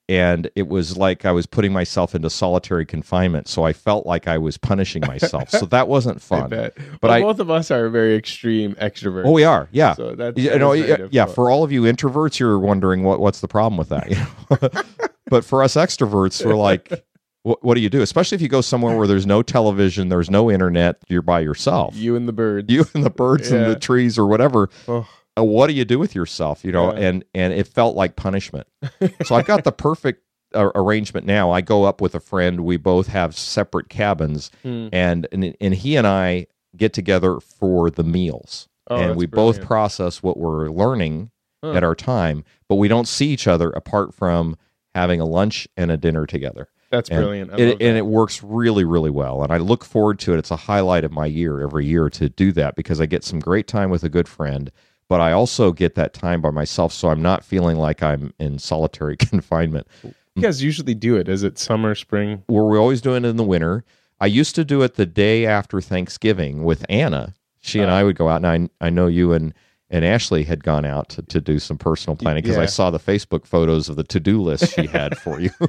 And 0.08 0.52
it 0.56 0.68
was 0.68 0.98
like 0.98 1.26
I 1.26 1.32
was 1.32 1.48
putting 1.48 1.74
myself 1.74 2.14
into 2.14 2.30
solitary 2.30 2.86
confinement, 2.86 3.48
so 3.48 3.64
I 3.64 3.74
felt 3.74 4.06
like 4.06 4.28
I 4.28 4.38
was 4.38 4.56
punishing 4.56 5.02
myself. 5.08 5.50
so 5.50 5.66
that 5.66 5.88
wasn't 5.88 6.18
I 6.18 6.20
fun. 6.20 6.50
bet. 6.52 6.76
But 6.76 7.02
But 7.02 7.10
I- 7.12 7.22
both 7.22 7.40
of 7.40 7.50
us 7.50 7.72
are 7.72 7.90
very 7.90 8.16
extreme 8.16 8.76
extroverts. 8.76 9.24
Oh, 9.26 9.32
we 9.32 9.44
are, 9.44 9.68
yeah. 9.72 9.94
So 9.96 10.14
that's 10.14 10.38
you 10.40 10.58
know, 10.60 10.74
yeah, 10.74 11.08
yeah. 11.10 11.26
For 11.26 11.50
all 11.50 11.64
of 11.64 11.72
you 11.72 11.82
introverts, 11.84 12.38
you're 12.40 12.60
wondering 12.60 13.04
what 13.04 13.20
what's 13.20 13.42
the 13.42 13.48
problem 13.48 13.78
with 13.78 13.90
that. 13.90 14.10
You 14.12 14.18
know? 14.18 14.70
but 15.28 15.44
for 15.44 15.64
us 15.64 15.76
extroverts, 15.76 16.46
we're 16.46 16.54
like, 16.56 17.04
what, 17.42 17.64
what 17.64 17.74
do 17.74 17.82
you 17.82 17.90
do? 17.90 18.02
Especially 18.04 18.36
if 18.36 18.44
you 18.44 18.48
go 18.48 18.62
somewhere 18.62 18.96
where 18.96 19.08
there's 19.08 19.26
no 19.26 19.42
television, 19.42 20.10
there's 20.10 20.30
no 20.30 20.52
internet, 20.52 20.98
you're 21.10 21.24
by 21.24 21.40
yourself. 21.40 21.96
you 21.96 22.16
and 22.16 22.28
the 22.28 22.34
birds. 22.34 22.72
You 22.72 22.86
and 22.94 23.04
the 23.04 23.10
birds 23.10 23.52
and 23.52 23.66
the 23.72 23.76
trees 23.80 24.20
or 24.20 24.28
whatever. 24.28 24.70
Oh, 24.88 25.08
What 25.38 25.68
do 25.68 25.74
you 25.74 25.86
do 25.86 26.00
with 26.00 26.15
yourself? 26.15 26.63
You 26.63 26.72
know, 26.72 26.94
Yeah. 26.94 27.08
and 27.08 27.25
and 27.34 27.54
it 27.54 27.68
felt 27.68 27.96
like 27.96 28.15
punishment. 28.15 28.68
so 29.25 29.36
I've 29.36 29.46
got 29.46 29.63
the 29.63 29.72
perfect 29.72 30.22
uh, 30.54 30.70
arrangement 30.75 31.25
now. 31.25 31.51
I 31.51 31.62
go 31.62 31.84
up 31.84 32.00
with 32.01 32.15
a 32.15 32.20
friend. 32.20 32.62
We 32.62 32.77
both 32.77 33.08
have 33.08 33.36
separate 33.38 33.89
cabins, 33.89 34.51
Hmm. 34.63 34.88
and 34.94 35.27
and 35.32 35.56
and 35.60 35.74
he 35.74 35.96
and 35.98 36.08
I 36.08 36.48
get 36.77 36.94
together 36.94 37.39
for 37.39 37.89
the 37.89 38.04
meals 38.04 38.68
Oh, 38.89 38.98
and 38.98 39.15
we 39.15 39.25
both 39.25 39.62
process 39.62 40.22
what 40.22 40.38
we're 40.38 40.70
learning 40.70 41.32
Huh. 41.63 41.72
at 41.74 41.84
our 41.84 41.96
time, 41.96 42.44
but 42.70 42.75
we 42.75 42.88
don't 42.88 43.08
see 43.08 43.27
each 43.30 43.48
other 43.48 43.72
apart 43.72 44.13
from 44.13 44.56
having 44.94 45.20
a 45.20 45.25
lunch 45.25 45.68
and 45.75 45.89
a 45.89 45.98
dinner 45.98 46.25
together. 46.25 46.68
That's 46.92 47.10
And 47.10 47.18
brilliant. 47.20 47.51
It, 47.60 47.68
love 47.70 47.77
and 47.82 47.98
it 47.98 48.06
works 48.06 48.44
really, 48.44 48.84
really 48.86 49.10
well. 49.10 49.42
And 49.42 49.51
I 49.51 49.58
look 49.58 49.84
forward 49.84 50.20
to 50.20 50.34
it. 50.34 50.38
It's 50.38 50.51
a 50.51 50.56
highlight 50.56 51.04
of 51.04 51.12
my 51.12 51.25
year 51.25 51.62
every 51.62 51.86
year 51.86 52.10
to 52.12 52.30
do 52.30 52.51
that 52.54 52.75
because 52.75 53.01
I 53.01 53.06
get 53.08 53.24
some 53.24 53.39
great 53.39 53.68
time 53.68 53.89
with 53.89 54.04
a 54.04 54.10
good 54.10 54.27
friend, 54.27 54.72
but 55.10 55.22
I 55.22 55.32
also 55.32 55.72
get 55.72 55.96
that 55.96 56.14
time 56.14 56.42
by 56.42 56.50
myself. 56.52 56.92
So 56.94 57.10
I'm 57.10 57.22
not 57.22 57.44
feeling 57.44 57.78
like 57.78 58.02
I'm 58.04 58.34
in 58.40 58.60
solitary 58.60 59.18
confinement. 59.18 59.88
you 60.04 60.42
guys 60.42 60.64
usually 60.64 60.94
do 60.96 61.16
it. 61.18 61.28
Is 61.30 61.44
it 61.44 61.58
summer, 61.58 61.96
spring? 61.96 62.44
Where 62.48 62.64
we're 62.64 62.80
always 62.80 63.02
doing 63.02 63.24
it 63.26 63.30
in 63.30 63.38
the 63.38 63.44
winter. 63.44 63.84
I 64.20 64.28
used 64.28 64.56
to 64.56 64.64
do 64.66 64.82
it 64.82 64.96
the 64.96 65.06
day 65.06 65.46
after 65.46 65.82
Thanksgiving 65.82 66.64
with 66.64 66.86
Anna. 66.90 67.34
She 67.60 67.80
and 67.80 67.92
Ah. 67.92 67.96
I 67.98 68.04
would 68.04 68.16
go 68.16 68.30
out, 68.30 68.44
and 68.46 68.70
I, 68.82 68.86
I 68.86 68.90
know 68.90 69.08
you 69.08 69.34
and 69.34 69.54
and 69.89 70.04
Ashley 70.04 70.44
had 70.44 70.63
gone 70.63 70.84
out 70.86 71.10
to, 71.10 71.22
to 71.22 71.39
do 71.39 71.60
some 71.60 71.77
personal 71.77 72.15
planning 72.18 72.42
because 72.44 72.58
I 72.58 72.65
saw 72.65 72.89
the 72.89 73.00
Facebook 73.00 73.46
photos 73.46 73.88
of 73.89 73.96
the 73.96 74.04
to 74.06 74.20
do 74.20 74.42
list 74.42 74.74
she 74.74 74.88
had 75.00 75.18
for 75.18 75.39
you. 75.39 75.50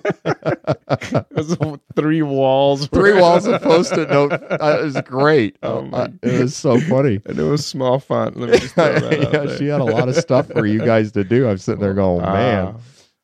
It 0.88 1.26
was 1.34 1.56
three 1.94 2.22
walls. 2.22 2.86
Three 2.88 3.12
walls 3.20 3.46
of 3.46 3.60
post-it 3.62 4.08
note. 4.10 4.32
Uh, 4.32 4.78
it 4.80 4.84
was 4.84 5.00
great. 5.02 5.56
Oh, 5.62 5.78
Uh, 5.78 5.82
my 5.82 6.12
it 6.22 6.40
was 6.40 6.56
so 6.56 6.80
funny. 6.80 7.20
and 7.26 7.38
it 7.38 7.42
was 7.42 7.64
small 7.66 7.98
font. 7.98 8.36
Let 8.36 8.50
me 8.50 8.58
just 8.58 8.74
throw 8.74 8.98
that 8.98 9.32
yeah, 9.48 9.56
she 9.56 9.66
had 9.66 9.80
a 9.80 9.84
lot 9.84 10.08
of 10.08 10.16
stuff 10.16 10.48
for 10.48 10.66
you 10.66 10.78
guys 10.80 11.12
to 11.12 11.24
do. 11.24 11.48
I'm 11.48 11.58
sitting 11.58 11.80
there 11.80 11.94
going, 11.94 12.24
Ah, 12.24 12.32
man, 12.32 12.74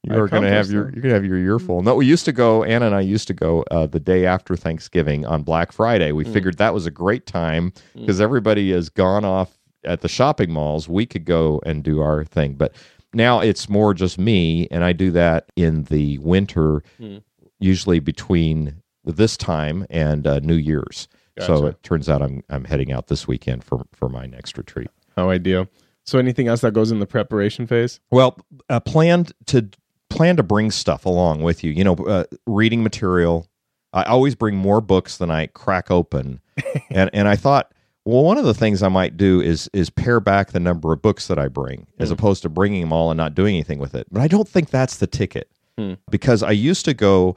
you 0.03 0.15
are 0.15 0.29
going 0.29 0.43
to 0.43 0.49
have 0.51 0.71
your 0.71 0.85
you're 0.85 1.03
going 1.03 1.09
to 1.11 1.15
have 1.15 1.25
your 1.25 1.39
year 1.39 1.59
full. 1.59 1.83
No, 1.83 1.95
we 1.95 2.07
used 2.07 2.25
to 2.27 2.33
go. 2.33 2.65
Anna 2.65 2.87
and 2.87 2.95
I 2.95 3.01
used 3.01 3.27
to 3.29 3.35
go 3.35 3.65
uh, 3.71 3.87
the 3.87 4.01
day 4.01 4.27
after 4.27 4.57
Thanksgiving 4.57 5.25
on 5.27 5.43
Black 5.43 5.73
Friday. 5.73 6.13
We 6.13 6.25
Mm. 6.25 6.33
figured 6.33 6.59
that 6.59 6.75
was 6.75 6.87
a 6.87 6.91
great 6.91 7.27
time 7.27 7.73
because 7.95 8.21
everybody 8.21 8.73
has 8.73 8.89
gone 8.89 9.25
off 9.25 9.59
at 9.85 10.01
the 10.01 10.09
shopping 10.09 10.51
malls. 10.53 10.89
We 10.89 11.07
could 11.07 11.25
go 11.25 11.61
and 11.65 11.83
do 11.83 12.01
our 12.01 12.25
thing, 12.25 12.55
but 12.55 12.75
now 13.15 13.41
it's 13.41 13.69
more 13.69 13.93
just 13.95 14.19
me, 14.19 14.69
and 14.71 14.85
I 14.85 14.93
do 14.93 15.11
that 15.13 15.51
in 15.57 15.85
the 15.85 16.19
winter, 16.19 16.83
Mm. 17.01 17.23
usually 17.61 17.99
between 18.01 18.77
this 19.05 19.37
time 19.37 19.87
and 19.91 20.27
uh, 20.27 20.39
New 20.41 20.55
Year's. 20.57 21.09
So 21.41 21.67
it 21.67 21.83
turns 21.83 22.09
out 22.11 22.21
I'm 22.23 22.43
I'm 22.51 22.65
heading 22.65 22.93
out 22.93 23.07
this 23.09 23.27
weekend 23.27 23.65
for 23.65 23.85
for 23.95 24.09
my 24.11 24.27
next 24.27 24.57
retreat. 24.59 24.89
How 25.17 25.31
ideal. 25.31 25.67
So 26.05 26.19
anything 26.19 26.47
else 26.47 26.61
that 26.61 26.73
goes 26.73 26.91
in 26.93 26.99
the 27.01 27.07
preparation 27.07 27.67
phase? 27.67 28.01
Well, 28.11 28.39
uh, 28.69 28.81
planned 28.81 29.33
to 29.47 29.69
plan 30.11 30.37
to 30.37 30.43
bring 30.43 30.71
stuff 30.71 31.07
along 31.07 31.43
with 31.43 31.65
you. 31.65 31.71
You 31.73 31.85
know, 31.85 31.95
uh, 31.95 32.25
reading 32.47 32.83
material. 32.83 33.49
I 33.95 34.03
always 34.05 34.35
bring 34.35 34.57
more 34.57 34.81
books 34.83 35.17
than 35.17 35.31
I 35.31 35.47
crack 35.47 35.91
open, 35.91 36.41
and 36.91 37.09
and 37.15 37.27
I 37.29 37.37
thought, 37.37 37.72
well, 38.05 38.25
one 38.25 38.39
of 38.39 38.45
the 38.45 38.55
things 38.55 38.83
I 38.83 38.89
might 38.89 39.17
do 39.17 39.41
is 39.41 39.69
is 39.73 39.91
pare 39.91 40.21
back 40.21 40.53
the 40.53 40.61
number 40.61 40.93
of 40.93 41.03
books 41.03 41.27
that 41.29 41.39
I 41.39 41.49
bring, 41.49 41.87
as 41.99 42.09
Hmm. 42.09 42.15
opposed 42.15 42.43
to 42.43 42.49
bringing 42.49 42.81
them 42.81 42.93
all 42.93 43.11
and 43.11 43.17
not 43.19 43.35
doing 43.35 43.55
anything 43.55 43.79
with 43.79 43.95
it. 43.95 44.07
But 44.11 44.21
I 44.23 44.29
don't 44.29 44.49
think 44.49 44.71
that's 44.71 44.97
the 44.97 45.07
ticket, 45.07 45.49
Hmm. 45.79 45.95
because 46.11 46.43
I 46.43 46.51
used 46.53 46.85
to 46.87 46.95
go 46.95 47.37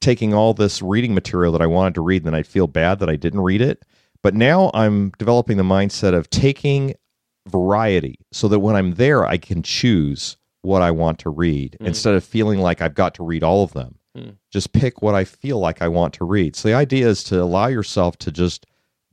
taking 0.00 0.34
all 0.34 0.54
this 0.54 0.82
reading 0.82 1.14
material 1.14 1.52
that 1.52 1.62
I 1.62 1.66
wanted 1.66 1.94
to 1.94 2.00
read, 2.02 2.18
and 2.22 2.26
then 2.26 2.34
I'd 2.34 2.46
feel 2.46 2.66
bad 2.66 2.98
that 3.00 3.08
I 3.08 3.16
didn't 3.16 3.40
read 3.40 3.60
it. 3.60 3.82
But 4.22 4.34
now 4.34 4.70
I'm 4.74 5.12
developing 5.18 5.56
the 5.56 5.62
mindset 5.62 6.14
of 6.14 6.28
taking 6.30 6.94
variety 7.48 8.18
so 8.32 8.48
that 8.48 8.58
when 8.60 8.76
I'm 8.76 8.94
there, 8.94 9.24
I 9.26 9.36
can 9.38 9.62
choose 9.62 10.36
what 10.62 10.82
I 10.82 10.90
want 10.90 11.18
to 11.20 11.30
read 11.30 11.76
Mm. 11.80 11.86
instead 11.86 12.14
of 12.14 12.24
feeling 12.24 12.58
like 12.60 12.80
I've 12.82 12.94
got 12.94 13.14
to 13.14 13.22
read 13.22 13.42
all 13.44 13.62
of 13.62 13.72
them. 13.72 13.96
Mm. 14.18 14.36
Just 14.50 14.72
pick 14.72 15.00
what 15.00 15.14
I 15.14 15.24
feel 15.24 15.58
like 15.60 15.80
I 15.80 15.88
want 15.88 16.12
to 16.14 16.24
read. 16.24 16.56
So 16.56 16.68
the 16.68 16.74
idea 16.74 17.08
is 17.08 17.22
to 17.24 17.40
allow 17.40 17.68
yourself 17.68 18.16
to 18.18 18.32
just 18.32 18.66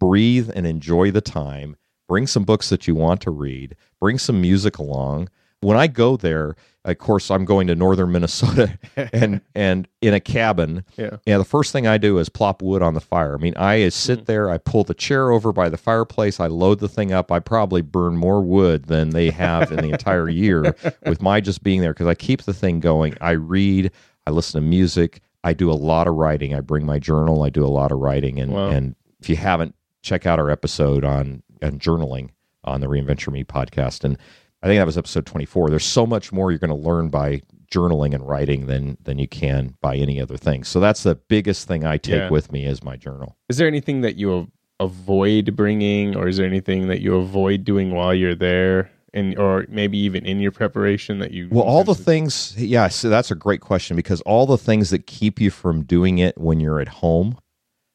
breathe 0.03 0.51
and 0.53 0.67
enjoy 0.67 1.11
the 1.11 1.21
time. 1.21 1.77
Bring 2.09 2.27
some 2.27 2.43
books 2.43 2.69
that 2.69 2.87
you 2.87 2.95
want 2.95 3.21
to 3.21 3.31
read, 3.31 3.75
bring 4.01 4.17
some 4.17 4.41
music 4.41 4.77
along. 4.77 5.29
When 5.61 5.77
I 5.77 5.87
go 5.87 6.17
there, 6.17 6.57
of 6.83 6.97
course, 6.97 7.31
I'm 7.31 7.45
going 7.45 7.67
to 7.67 7.75
northern 7.75 8.11
Minnesota 8.11 8.77
and 9.13 9.39
and 9.55 9.87
in 10.01 10.13
a 10.13 10.19
cabin. 10.19 10.83
Yeah. 10.97 11.17
Yeah, 11.25 11.37
the 11.37 11.45
first 11.45 11.71
thing 11.71 11.87
I 11.87 11.97
do 11.97 12.17
is 12.17 12.27
plop 12.27 12.61
wood 12.61 12.81
on 12.81 12.95
the 12.95 12.99
fire. 12.99 13.35
I 13.35 13.37
mean, 13.37 13.53
I 13.55 13.87
sit 13.87 14.19
mm-hmm. 14.19 14.25
there, 14.25 14.49
I 14.49 14.57
pull 14.57 14.83
the 14.83 14.93
chair 14.93 15.31
over 15.31 15.53
by 15.53 15.69
the 15.69 15.77
fireplace, 15.77 16.41
I 16.41 16.47
load 16.47 16.79
the 16.79 16.89
thing 16.89 17.13
up. 17.13 17.31
I 17.31 17.39
probably 17.39 17.81
burn 17.81 18.17
more 18.17 18.41
wood 18.41 18.87
than 18.87 19.11
they 19.11 19.29
have 19.29 19.71
in 19.71 19.77
the 19.77 19.91
entire 19.91 20.27
year 20.27 20.75
with 21.05 21.21
my 21.21 21.39
just 21.39 21.63
being 21.63 21.79
there 21.79 21.93
because 21.93 22.07
I 22.07 22.15
keep 22.15 22.43
the 22.43 22.53
thing 22.53 22.81
going. 22.81 23.15
I 23.21 23.31
read, 23.31 23.91
I 24.27 24.31
listen 24.31 24.61
to 24.61 24.67
music, 24.67 25.21
I 25.45 25.53
do 25.53 25.71
a 25.71 25.73
lot 25.73 26.07
of 26.07 26.15
writing. 26.15 26.53
I 26.53 26.59
bring 26.59 26.85
my 26.85 26.99
journal, 26.99 27.43
I 27.43 27.49
do 27.49 27.65
a 27.65 27.67
lot 27.67 27.93
of 27.93 27.99
writing. 27.99 28.37
And, 28.41 28.51
Wow. 28.51 28.67
and 28.67 28.95
if 29.21 29.29
you 29.29 29.37
haven't, 29.37 29.75
check 30.03 30.25
out 30.27 30.37
our 30.37 30.51
episode 30.51 31.03
on, 31.03 31.41
on 31.63 31.79
journaling 31.79 32.29
on 32.63 32.79
the 32.81 32.87
Reinventure 32.87 33.31
Me 33.33 33.43
podcast. 33.43 34.03
And 34.03 34.17
I 34.61 34.67
think 34.67 34.79
that 34.79 34.85
was 34.85 34.97
episode 34.97 35.25
24. 35.25 35.69
There's 35.71 35.83
so 35.83 36.05
much 36.05 36.31
more 36.31 36.51
you're 36.51 36.59
going 36.59 36.69
to 36.69 36.75
learn 36.75 37.09
by 37.09 37.41
journaling 37.71 38.13
and 38.13 38.27
writing 38.27 38.67
than 38.67 38.97
than 39.01 39.17
you 39.17 39.27
can 39.27 39.75
by 39.81 39.95
any 39.95 40.21
other 40.21 40.37
thing. 40.37 40.63
So 40.63 40.79
that's 40.79 41.01
the 41.01 41.15
biggest 41.15 41.67
thing 41.67 41.83
I 41.83 41.97
take 41.97 42.13
Yeah. 42.15 42.29
with 42.29 42.51
me 42.51 42.65
is 42.65 42.83
my 42.83 42.95
journal. 42.97 43.35
Is 43.49 43.57
there 43.57 43.67
anything 43.67 44.01
that 44.01 44.15
you 44.15 44.51
avoid 44.79 45.55
bringing, 45.55 46.15
or 46.15 46.27
is 46.27 46.37
there 46.37 46.45
anything 46.45 46.87
that 46.89 47.01
you 47.01 47.15
avoid 47.15 47.63
doing 47.63 47.91
while 47.91 48.13
you're 48.13 48.35
there, 48.35 48.91
and 49.13 49.37
or 49.39 49.65
maybe 49.69 49.97
even 49.97 50.25
in 50.25 50.39
your 50.39 50.51
preparation 50.51 51.19
that 51.19 51.31
you? 51.31 51.47
Well, 51.51 51.63
all 51.63 51.83
the 51.83 51.95
things, 51.95 52.53
yeah, 52.57 52.87
so 52.89 53.09
that's 53.09 53.31
a 53.31 53.35
great 53.35 53.61
question 53.61 53.95
because 53.95 54.21
all 54.21 54.45
the 54.45 54.57
things 54.57 54.89
that 54.91 55.07
keep 55.07 55.41
you 55.41 55.49
from 55.49 55.83
doing 55.83 56.19
it 56.19 56.37
when 56.37 56.59
you're 56.59 56.79
at 56.79 56.87
home 56.89 57.37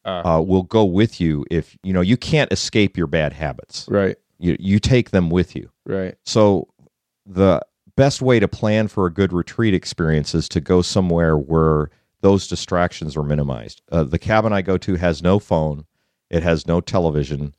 Uh, 0.05 0.21
uh, 0.25 0.41
will 0.41 0.63
go 0.63 0.85
with 0.85 1.19
you 1.19 1.45
if 1.51 1.77
you 1.83 1.91
know 1.91 2.01
you 2.01 2.15
can't 2.17 2.51
escape 2.53 2.97
your 2.97 3.07
bad 3.07 3.33
habits. 3.33 3.85
right, 3.89 4.17
You 4.37 4.55
you 4.59 4.79
take 4.79 5.11
them 5.11 5.29
with 5.29 5.55
you. 5.55 5.69
right, 5.85 6.15
So 6.25 6.69
the 7.25 7.61
best 7.95 8.21
way 8.21 8.39
to 8.39 8.47
plan 8.47 8.87
for 8.87 9.05
a 9.05 9.11
good 9.13 9.33
retreat 9.33 9.73
experience 9.73 10.33
is 10.33 10.47
to 10.49 10.61
go 10.61 10.81
somewhere 10.81 11.37
where 11.37 11.89
those 12.21 12.47
distractions 12.47 13.17
are 13.17 13.23
minimized. 13.23 13.81
Uh, 13.91 14.03
the 14.03 14.19
cabin 14.19 14.53
I 14.53 14.61
go 14.61 14.77
to 14.77 14.95
has 14.95 15.21
no 15.21 15.37
phone, 15.37 15.85
it 16.29 16.43
has 16.43 16.65
no 16.65 16.79
television. 16.81 17.53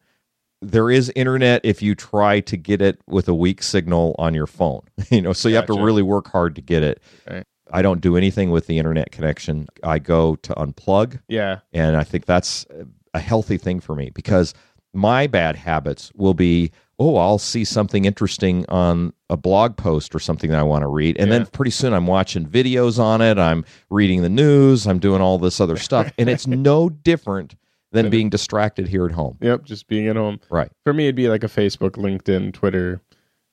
There 0.63 0.91
is 0.91 1.11
internet 1.17 1.61
if 1.65 1.81
you 1.83 1.95
try 1.95 2.41
to 2.41 2.57
get 2.57 2.83
it 2.83 3.01
with 3.07 3.29
a 3.29 3.35
weak 3.35 3.63
signal 3.63 4.15
on 4.19 4.35
your 4.35 4.47
phone. 4.47 4.83
you 5.11 5.23
know, 5.23 5.33
so 5.33 5.49
you 5.49 5.57
have 5.57 5.67
to 5.67 5.83
really 5.83 6.03
work 6.03 6.29
hard 6.29 6.55
to 6.57 6.61
get 6.63 6.83
it. 6.83 7.03
Right. 7.31 7.45
I 7.73 7.83
don't 7.83 8.01
do 8.01 8.17
anything 8.17 8.51
with 8.51 8.67
the 8.67 8.79
internet 8.79 9.11
connection. 9.13 9.67
I 9.83 9.99
go 9.99 10.37
to 10.37 10.53
unplug 10.55 11.21
Yeah. 11.29 11.61
and 11.73 11.97
I 11.97 12.05
think 12.05 12.27
that's 12.27 12.67
a 13.15 13.19
healthy 13.21 13.57
thing 13.59 13.81
for 13.81 13.95
me 13.95 14.11
because 14.15 14.55
my 14.93 15.27
bad 15.27 15.57
habits 15.57 16.11
will 16.17 16.35
be, 16.35 16.71
oh, 16.99 17.17
I'll 17.17 17.39
see 17.39 17.65
something 17.65 18.05
interesting 18.05 18.65
on 18.69 19.13
a 19.31 19.37
blog 19.37 19.77
post 19.77 20.15
or 20.15 20.19
something 20.19 20.51
that 20.51 20.59
I 20.59 20.63
want 20.65 20.83
to 20.83 20.89
read. 20.89 21.17
And 21.19 21.31
then 21.31 21.47
pretty 21.47 21.71
soon 21.71 21.93
I'm 21.95 22.07
watching 22.07 22.45
videos 22.47 22.99
on 22.99 23.21
it. 23.21 23.39
I'm 23.39 23.65
reading 23.89 24.23
the 24.23 24.29
news. 24.29 24.87
I'm 24.87 24.99
doing 24.99 25.23
all 25.23 25.39
this 25.39 25.61
other 25.61 25.77
stuff. 25.77 26.13
and 26.19 26.29
it's 26.29 26.47
no 26.49 26.89
different 26.89 27.55
than 27.93 28.05
Than- 28.07 28.11
being 28.11 28.31
distracted 28.31 28.87
here 28.89 29.07
at 29.07 29.13
home. 29.13 29.39
Yep. 29.41 29.65
Just 29.65 29.87
being 29.89 30.09
at 30.09 30.17
home. 30.17 30.41
Right. 30.51 30.71
For 30.85 30.93
me, 30.93 31.05
it'd 31.05 31.15
be 31.17 31.29
like 31.29 31.43
a 31.45 31.49
Facebook, 31.49 31.93
LinkedIn, 31.93 32.53
Twitter, 32.53 33.01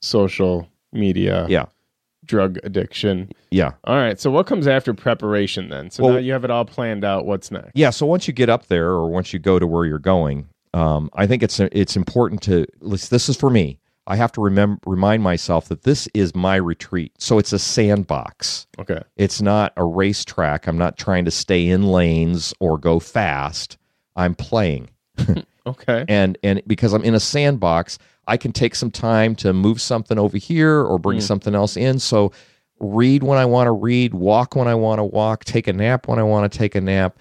social 0.01 0.67
media, 0.91 1.45
Yeah. 1.49 1.65
Drug 2.27 2.59
addiction. 2.63 3.31
Yeah. 3.51 3.71
All 3.85 3.95
right. 3.95 4.19
So 4.19 4.29
what 4.29 4.45
comes 4.47 4.67
after 4.67 4.93
preparation 4.93 5.69
then? 5.69 5.89
So 5.89 6.03
Well- 6.03 6.13
now 6.13 6.19
you 6.19 6.33
have 6.33 6.43
it 6.43 6.51
all 6.51 6.65
planned 6.65 7.03
out. 7.03 7.25
What's 7.25 7.49
next? 7.51 7.71
Yeah. 7.73 7.89
So 7.89 8.05
once 8.05 8.27
you 8.27 8.33
get 8.33 8.49
up 8.49 8.67
there, 8.67 8.89
or 8.89 9.09
once 9.09 9.33
you 9.33 9.39
go 9.39 9.57
to 9.59 9.65
where 9.67 9.85
you're 9.85 9.99
going, 9.99 10.47
um, 10.73 11.09
I 11.13 11.25
think 11.27 11.41
it's 11.43 11.59
it's 11.59 11.95
important 11.95 12.41
to. 12.43 12.65
This 12.81 13.29
is 13.29 13.35
for 13.37 13.49
me. 13.49 13.79
I 14.09 14.15
have 14.15 14.31
to 14.33 14.41
remember 14.41 14.79
remind 14.85 15.21
myself 15.23 15.67
that 15.67 15.83
this 15.83 16.07
is 16.13 16.33
my 16.35 16.55
retreat. 16.55 17.11
So 17.17 17.39
it's 17.39 17.51
a 17.51 17.59
sandbox. 17.59 18.67
Okay. 18.79 19.01
It's 19.17 19.41
not 19.41 19.73
a 19.75 19.83
racetrack. 19.83 20.67
I'm 20.67 20.77
not 20.77 20.97
trying 20.97 21.25
to 21.25 21.31
stay 21.31 21.67
in 21.67 21.83
lanes 21.83 22.53
or 22.59 22.77
go 22.77 22.99
fast. 22.99 23.77
I'm 24.15 24.33
playing. 24.35 24.89
Okay. 25.67 26.05
And 26.07 26.37
and 26.43 26.61
because 26.65 26.93
I'm 26.93 27.03
in 27.03 27.13
a 27.13 27.19
sandbox, 27.19 27.99
I 28.27 28.37
can 28.37 28.51
take 28.51 28.73
some 28.75 28.91
time 28.91 29.35
to 29.37 29.53
move 29.53 29.79
something 29.81 30.17
over 30.17 30.37
here 30.37 30.81
or 30.81 30.97
bring 30.99 31.19
Mm. 31.19 31.23
something 31.23 31.55
else 31.55 31.77
in. 31.77 31.99
So 31.99 32.31
read 32.79 33.23
when 33.23 33.37
I 33.37 33.45
want 33.45 33.67
to 33.67 33.71
read, 33.71 34.13
walk 34.13 34.55
when 34.55 34.67
I 34.67 34.75
want 34.75 34.99
to 34.99 35.03
walk, 35.03 35.43
take 35.45 35.67
a 35.67 35.73
nap 35.73 36.07
when 36.07 36.19
I 36.19 36.23
want 36.23 36.51
to 36.51 36.57
take 36.57 36.75
a 36.75 36.81
nap. 36.81 37.17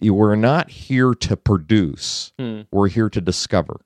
You- 0.00 0.14
We're 0.14 0.34
not 0.36 0.70
here 0.70 1.14
to 1.14 1.36
produce. 1.36 2.32
Hmm. 2.38 2.62
We're 2.72 2.88
here 2.88 3.08
to 3.10 3.20
discover. 3.20 3.80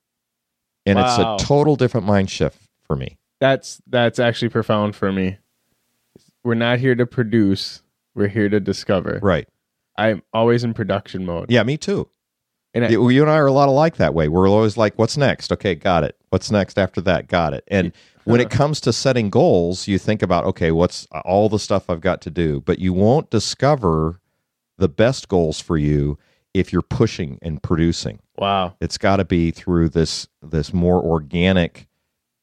And 0.84 0.98
Wow. 0.98 1.36
it's 1.36 1.42
a 1.42 1.46
total 1.46 1.76
different 1.76 2.06
mind 2.06 2.30
shift 2.30 2.58
for 2.84 2.96
me. 2.96 3.18
That's 3.40 3.80
that's 3.86 4.18
actually 4.18 4.48
profound 4.50 4.94
for 4.96 5.10
me. 5.12 5.38
We're 6.44 6.54
not 6.54 6.78
here 6.78 6.94
to 6.94 7.06
produce. 7.06 7.82
We're 8.14 8.28
here 8.28 8.48
to 8.48 8.60
discover. 8.60 9.18
Right. 9.22 9.48
I'm 9.98 10.22
always 10.32 10.62
in 10.64 10.74
production 10.74 11.24
mode. 11.26 11.50
Yeah, 11.50 11.62
me 11.64 11.76
too. 11.76 12.08
And 12.76 12.84
I, 12.84 12.88
you 12.90 13.08
you 13.08 13.22
and 13.22 13.30
I 13.30 13.38
are 13.38 13.46
a 13.46 13.52
lot 13.52 13.68
alike 13.68 13.96
that 13.96 14.12
way. 14.12 14.28
We're 14.28 14.48
always 14.48 14.76
like, 14.76 14.98
what's 14.98 15.16
next? 15.16 15.50
Okay, 15.50 15.74
got 15.74 16.04
it. 16.04 16.14
What's 16.28 16.50
next 16.50 16.78
after 16.78 17.00
that? 17.00 17.26
Got 17.26 17.54
it. 17.54 17.64
And 17.68 17.92
when 18.24 18.38
it 18.38 18.50
comes 18.60 18.82
to 18.82 18.92
setting 18.92 19.30
goals, 19.30 19.88
you 19.88 19.98
think 19.98 20.20
about, 20.20 20.44
okay, 20.44 20.70
what's 20.72 21.08
uh, 21.10 21.22
all 21.24 21.48
the 21.48 21.58
stuff 21.58 21.88
I've 21.88 22.02
got 22.02 22.20
to 22.22 22.30
do? 22.30 22.60
But 22.60 22.78
you 22.78 22.92
won't 22.92 23.30
discover 23.30 24.20
the 24.76 24.90
best 24.90 25.28
goals 25.28 25.58
for 25.58 25.78
you 25.78 26.18
if 26.52 26.70
you're 26.70 26.82
pushing 26.82 27.38
and 27.40 27.62
producing. 27.62 28.18
wow. 28.36 28.74
It's 28.80 28.98
got 28.98 29.16
to 29.16 29.24
be 29.24 29.50
through 29.52 29.88
this 29.90 30.28
this 30.42 30.74
more 30.74 31.02
organic, 31.02 31.88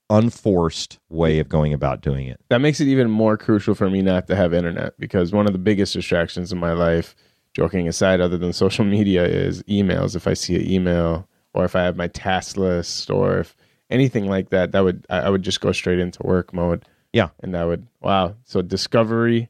unforced 0.10 1.00
way 1.10 1.38
of 1.38 1.48
going 1.48 1.74
about 1.74 2.02
doing 2.02 2.26
it. 2.26 2.40
That 2.50 2.60
makes 2.60 2.80
it 2.80 2.88
even 2.88 3.12
more 3.12 3.38
crucial 3.38 3.76
for 3.76 3.88
me 3.88 4.02
not 4.02 4.26
to 4.28 4.36
have 4.36 4.52
internet 4.52 4.98
because 4.98 5.32
one 5.32 5.46
of 5.46 5.54
the 5.54 5.60
biggest 5.60 5.94
distractions 5.94 6.52
in 6.52 6.58
my 6.58 6.74
life, 6.74 7.16
joking 7.54 7.88
aside, 7.88 8.22
other 8.22 8.38
than 8.38 8.54
social 8.54 8.86
media, 8.86 9.24
is 9.24 9.64
emails. 9.64 10.16
If 10.16 10.28
I 10.28 10.34
see 10.34 10.56
an 10.56 10.70
email 10.70 11.28
or 11.54 11.66
if 11.66 11.76
I 11.76 11.84
have 11.84 11.96
my 11.96 12.08
task 12.08 12.58
list 12.58 13.10
or 13.10 13.40
if 13.40 13.56
anything 13.90 14.28
like 14.28 14.50
that, 14.50 14.72
that 14.72 14.84
would 14.84 15.06
I 15.10 15.30
would 15.30 15.44
just 15.44 15.62
go 15.62 15.72
straight 15.72 16.00
into 16.00 16.24
work 16.24 16.54
mode. 16.54 16.86
Yeah. 17.12 17.30
And 17.42 17.54
that 17.54 17.66
would 17.66 17.88
wow. 18.02 18.36
So 18.44 18.62
discovery, 18.62 19.50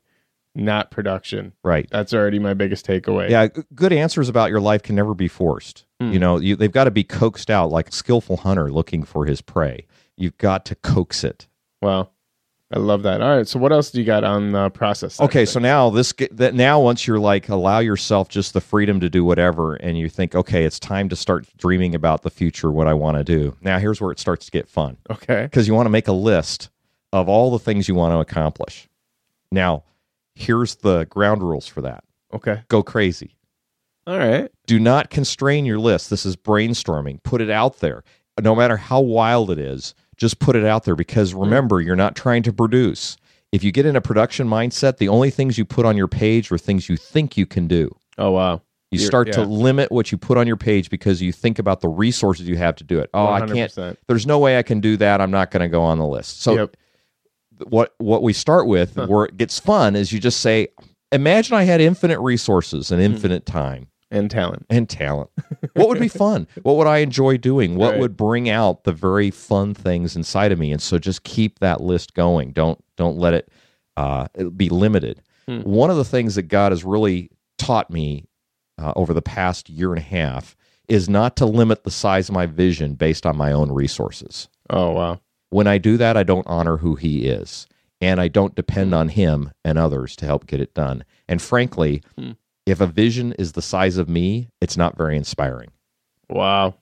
not 0.56 0.92
production. 0.92 1.54
Right. 1.64 1.88
That's 1.90 2.14
already 2.14 2.40
my 2.40 2.54
biggest 2.54 2.86
takeaway. 2.86 3.30
Yeah, 3.30 3.48
good 3.74 3.94
answers 3.94 4.30
about 4.30 4.50
your 4.50 4.62
life 4.62 4.84
can 4.84 4.96
never 4.96 5.14
be 5.14 5.28
forced. 5.28 5.86
Hmm. 6.00 6.12
You 6.12 6.20
know, 6.20 6.40
you, 6.40 6.56
they've 6.56 6.72
got 6.72 6.84
to 6.84 6.92
be 6.92 7.04
coaxed 7.04 7.50
out 7.50 7.72
like 7.72 7.90
a 7.90 7.94
skillful 7.94 8.38
hunter 8.38 8.72
looking 8.72 9.04
for 9.04 9.26
his 9.26 9.42
prey. 9.42 9.88
You've 10.18 10.38
got 10.38 10.66
to 10.66 10.76
coax 10.76 11.24
it. 11.24 11.48
Wow. 11.82 12.10
I 12.74 12.80
love 12.80 13.04
that. 13.04 13.22
All 13.22 13.38
right. 13.38 13.48
So 13.48 13.60
what 13.60 13.72
else 13.72 13.92
do 13.92 14.00
you 14.00 14.06
got 14.06 14.24
on 14.24 14.52
the 14.52 14.70
process? 14.72 15.22
Okay, 15.22 15.46
so 15.46 15.60
now 15.60 15.92
this 15.92 16.12
that 16.32 16.56
now 16.56 16.80
once 16.82 17.06
you're 17.06 17.20
like 17.20 17.48
allow 17.50 17.78
yourself 17.80 18.30
just 18.30 18.54
the 18.54 18.62
freedom 18.62 19.00
to 19.00 19.10
do 19.12 19.24
whatever, 19.24 19.76
and 19.76 19.98
you 19.98 20.10
think, 20.10 20.34
okay, 20.34 20.64
it's 20.64 20.80
time 20.80 21.08
to 21.10 21.16
start 21.16 21.46
dreaming 21.58 21.94
about 21.94 22.24
the 22.24 22.32
future, 22.32 22.72
what 22.72 22.88
I 22.88 22.94
want 22.96 23.18
to 23.18 23.24
do. 23.24 23.56
Now 23.62 23.78
here's 23.78 24.02
where 24.02 24.12
it 24.12 24.20
starts 24.20 24.46
to 24.46 24.52
get 24.52 24.68
fun 24.68 24.98
Okay. 25.12 25.44
because 25.44 25.68
you 25.68 25.76
want 25.76 25.86
to 25.86 25.92
make 25.92 26.08
a 26.08 26.14
list 26.14 26.70
of 27.12 27.30
all 27.30 27.52
the 27.52 27.60
things 27.60 27.88
you 27.88 27.94
want 27.94 28.12
to 28.14 28.20
accomplish. 28.20 28.90
Now, 29.52 29.84
here's 30.34 30.76
the 30.78 31.06
ground 31.06 31.44
rules 31.44 31.68
for 31.68 31.82
that. 31.82 32.04
Okay. 32.34 32.62
Go 32.70 32.82
crazy. 32.82 33.36
All 34.08 34.18
right. 34.18 34.50
do 34.66 34.80
not 34.80 35.12
constrain 35.12 35.64
your 35.66 35.78
list. 35.80 36.10
This 36.10 36.26
is 36.26 36.36
brainstorming. 36.36 37.22
Put 37.22 37.40
it 37.40 37.52
out 37.52 37.80
there. 37.82 38.04
No 38.42 38.56
matter 38.56 38.78
how 38.78 39.00
wild 39.00 39.52
it 39.52 39.60
is, 39.60 39.94
just 40.18 40.40
put 40.40 40.56
it 40.56 40.66
out 40.66 40.84
there 40.86 40.96
because 40.96 41.34
remember, 41.34 41.82
you're 41.82 41.96
not 41.96 42.16
trying 42.16 42.44
to 42.44 42.54
produce. 42.54 43.18
If 43.52 43.64
you 43.64 43.72
get 43.72 43.86
in 43.86 43.96
a 43.96 44.02
production 44.02 44.48
mindset, 44.48 44.98
the 44.98 45.10
only 45.10 45.30
things 45.30 45.58
you 45.58 45.66
put 45.66 45.86
on 45.86 45.96
your 45.96 46.08
page 46.08 46.52
are 46.52 46.58
things 46.58 46.90
you 46.90 46.98
think 46.98 47.38
you 47.38 47.46
can 47.46 47.68
do. 47.68 47.96
Oh 48.18 48.32
wow. 48.32 48.62
You 48.92 49.00
You're- 49.00 49.06
start 49.08 49.32
to 49.34 49.42
limit 49.44 49.92
what 49.92 50.12
you 50.12 50.18
put 50.20 50.38
on 50.38 50.46
your 50.46 50.56
page 50.58 50.90
because 50.90 51.22
you 51.22 51.32
think 51.32 51.58
about 51.60 51.82
the 51.82 51.88
resources 51.90 52.48
you 52.48 52.58
have 52.58 52.76
to 52.76 52.84
do 52.84 53.00
it. 53.00 53.10
Oh, 53.14 53.26
I 53.28 53.46
can't. 53.48 53.98
There's 54.08 54.28
no 54.28 54.38
way 54.38 54.58
I 54.58 54.62
can 54.64 54.80
do 54.82 54.98
that. 54.98 55.20
I'm 55.20 55.32
not 55.32 55.50
going 55.50 55.62
to 55.62 55.68
go 55.70 55.82
on 55.82 55.98
the 55.98 56.06
list. 56.06 56.42
So 56.44 56.54
Yep. 56.56 56.78
what 57.70 57.94
what 57.98 58.22
we 58.24 58.34
start 58.34 58.68
with 58.68 58.96
Huh. 58.96 59.08
where 59.08 59.26
it 59.26 59.38
gets 59.38 59.60
fun 59.60 59.96
is 59.96 60.12
you 60.12 60.20
just 60.20 60.42
say, 60.42 60.68
imagine 61.12 61.56
I 61.56 61.64
had 61.64 61.82
infinite 61.82 62.20
resources 62.20 62.92
and 62.92 63.00
Hmm. 63.02 63.14
infinite 63.14 63.46
time 63.46 63.88
And 64.14 64.30
talent. 64.32 64.66
and 64.70 64.88
talent. 64.88 65.30
What 65.74 65.90
would 65.90 66.00
be 66.00 66.08
fun? 66.24 66.48
What 66.62 66.78
would 66.78 66.88
I 66.88 67.00
enjoy 67.00 67.38
doing? 67.38 67.76
What 67.76 67.92
Right. 67.94 68.00
would 68.00 68.16
bring 68.16 68.50
out 68.50 68.84
the 68.86 68.94
very 68.94 69.32
fun 69.32 69.74
things 69.74 70.16
inside 70.16 70.52
of 70.52 70.60
me? 70.60 70.72
And 70.72 70.82
so 70.82 70.98
just 71.00 71.24
keep 71.24 71.60
that 71.60 71.82
list 71.82 72.14
going. 72.14 72.52
Don't 72.52 72.82
don't 72.96 73.18
let 73.18 73.34
it 73.34 73.50
uh, 73.98 74.28
be 74.56 74.70
limited. 74.70 75.22
Hmm. 75.48 75.62
One 75.62 75.90
of 75.90 75.98
the 75.98 76.06
things 76.06 76.36
that 76.36 76.44
God 76.44 76.72
has 76.72 76.84
really 76.86 77.30
taught 77.58 77.90
me 77.90 78.26
uh, 78.82 78.94
over 78.96 79.14
the 79.14 79.22
past 79.22 79.70
year 79.70 79.90
and 79.90 80.00
a 80.00 80.04
half 80.04 80.56
is 80.88 81.10
not 81.10 81.36
to 81.38 81.46
limit 81.46 81.84
the 81.84 81.92
size 81.92 82.30
of 82.30 82.36
my 82.36 82.46
vision 82.46 82.94
based 82.96 83.26
on 83.26 83.36
my 83.38 83.52
own 83.52 83.72
resources. 83.72 84.48
Oh 84.70 84.92
wow. 84.92 85.20
When 85.50 85.68
I 85.68 85.78
do 85.80 85.98
that, 85.98 86.18
I 86.18 86.24
don't 86.24 86.48
honor 86.48 86.78
who 86.78 86.96
He 86.96 87.26
is, 87.28 87.68
and 88.02 88.20
I 88.22 88.28
don't 88.28 88.56
depend 88.56 88.94
on 88.94 89.10
Him 89.10 89.52
and 89.66 89.78
others 89.78 90.16
to 90.18 90.26
help 90.26 90.46
get 90.48 90.60
it 90.60 90.74
done. 90.74 91.04
And 91.28 91.42
frankly, 91.42 92.02
Hmm. 92.18 92.32
If 92.66 92.80
a 92.82 92.88
vision 92.88 93.34
is 93.34 93.54
the 93.54 93.62
size 93.62 93.98
of 93.98 94.08
me, 94.10 94.50
it's 94.62 94.78
not 94.78 94.98
very 94.98 95.18
inspiring. 95.18 95.72
Wow. 96.30 96.76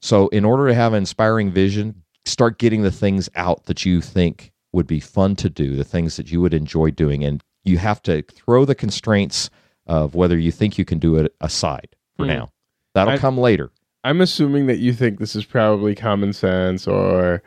So, 0.00 0.28
in 0.28 0.44
order 0.44 0.68
to 0.68 0.74
have 0.74 0.92
an 0.92 0.98
inspiring 0.98 1.50
vision, 1.50 2.02
start 2.24 2.58
getting 2.58 2.82
the 2.82 2.90
things 2.90 3.28
out 3.34 3.64
that 3.64 3.84
you 3.84 4.00
think 4.00 4.52
would 4.72 4.86
be 4.86 5.00
fun 5.00 5.36
to 5.36 5.48
do, 5.48 5.74
the 5.76 5.84
things 5.84 6.16
that 6.16 6.30
you 6.30 6.40
would 6.40 6.52
enjoy 6.54 6.90
doing. 6.90 7.24
And 7.24 7.42
you 7.64 7.78
have 7.78 8.02
to 8.02 8.22
throw 8.22 8.64
the 8.64 8.74
constraints 8.74 9.48
of 9.86 10.14
whether 10.14 10.36
you 10.38 10.52
think 10.52 10.78
you 10.78 10.84
can 10.84 10.98
do 10.98 11.16
it 11.16 11.34
aside 11.40 11.88
for 12.16 12.24
Hmm. 12.24 12.30
now. 12.30 12.48
That'll 12.94 13.14
I- 13.14 13.18
come 13.18 13.38
later. 13.38 13.70
I'm 14.04 14.20
assuming 14.20 14.66
that 14.66 14.78
you 14.78 14.92
think 14.92 15.18
this 15.18 15.34
is 15.34 15.44
probably 15.44 15.94
common 15.96 16.32
sense 16.32 16.86
or 16.86 17.42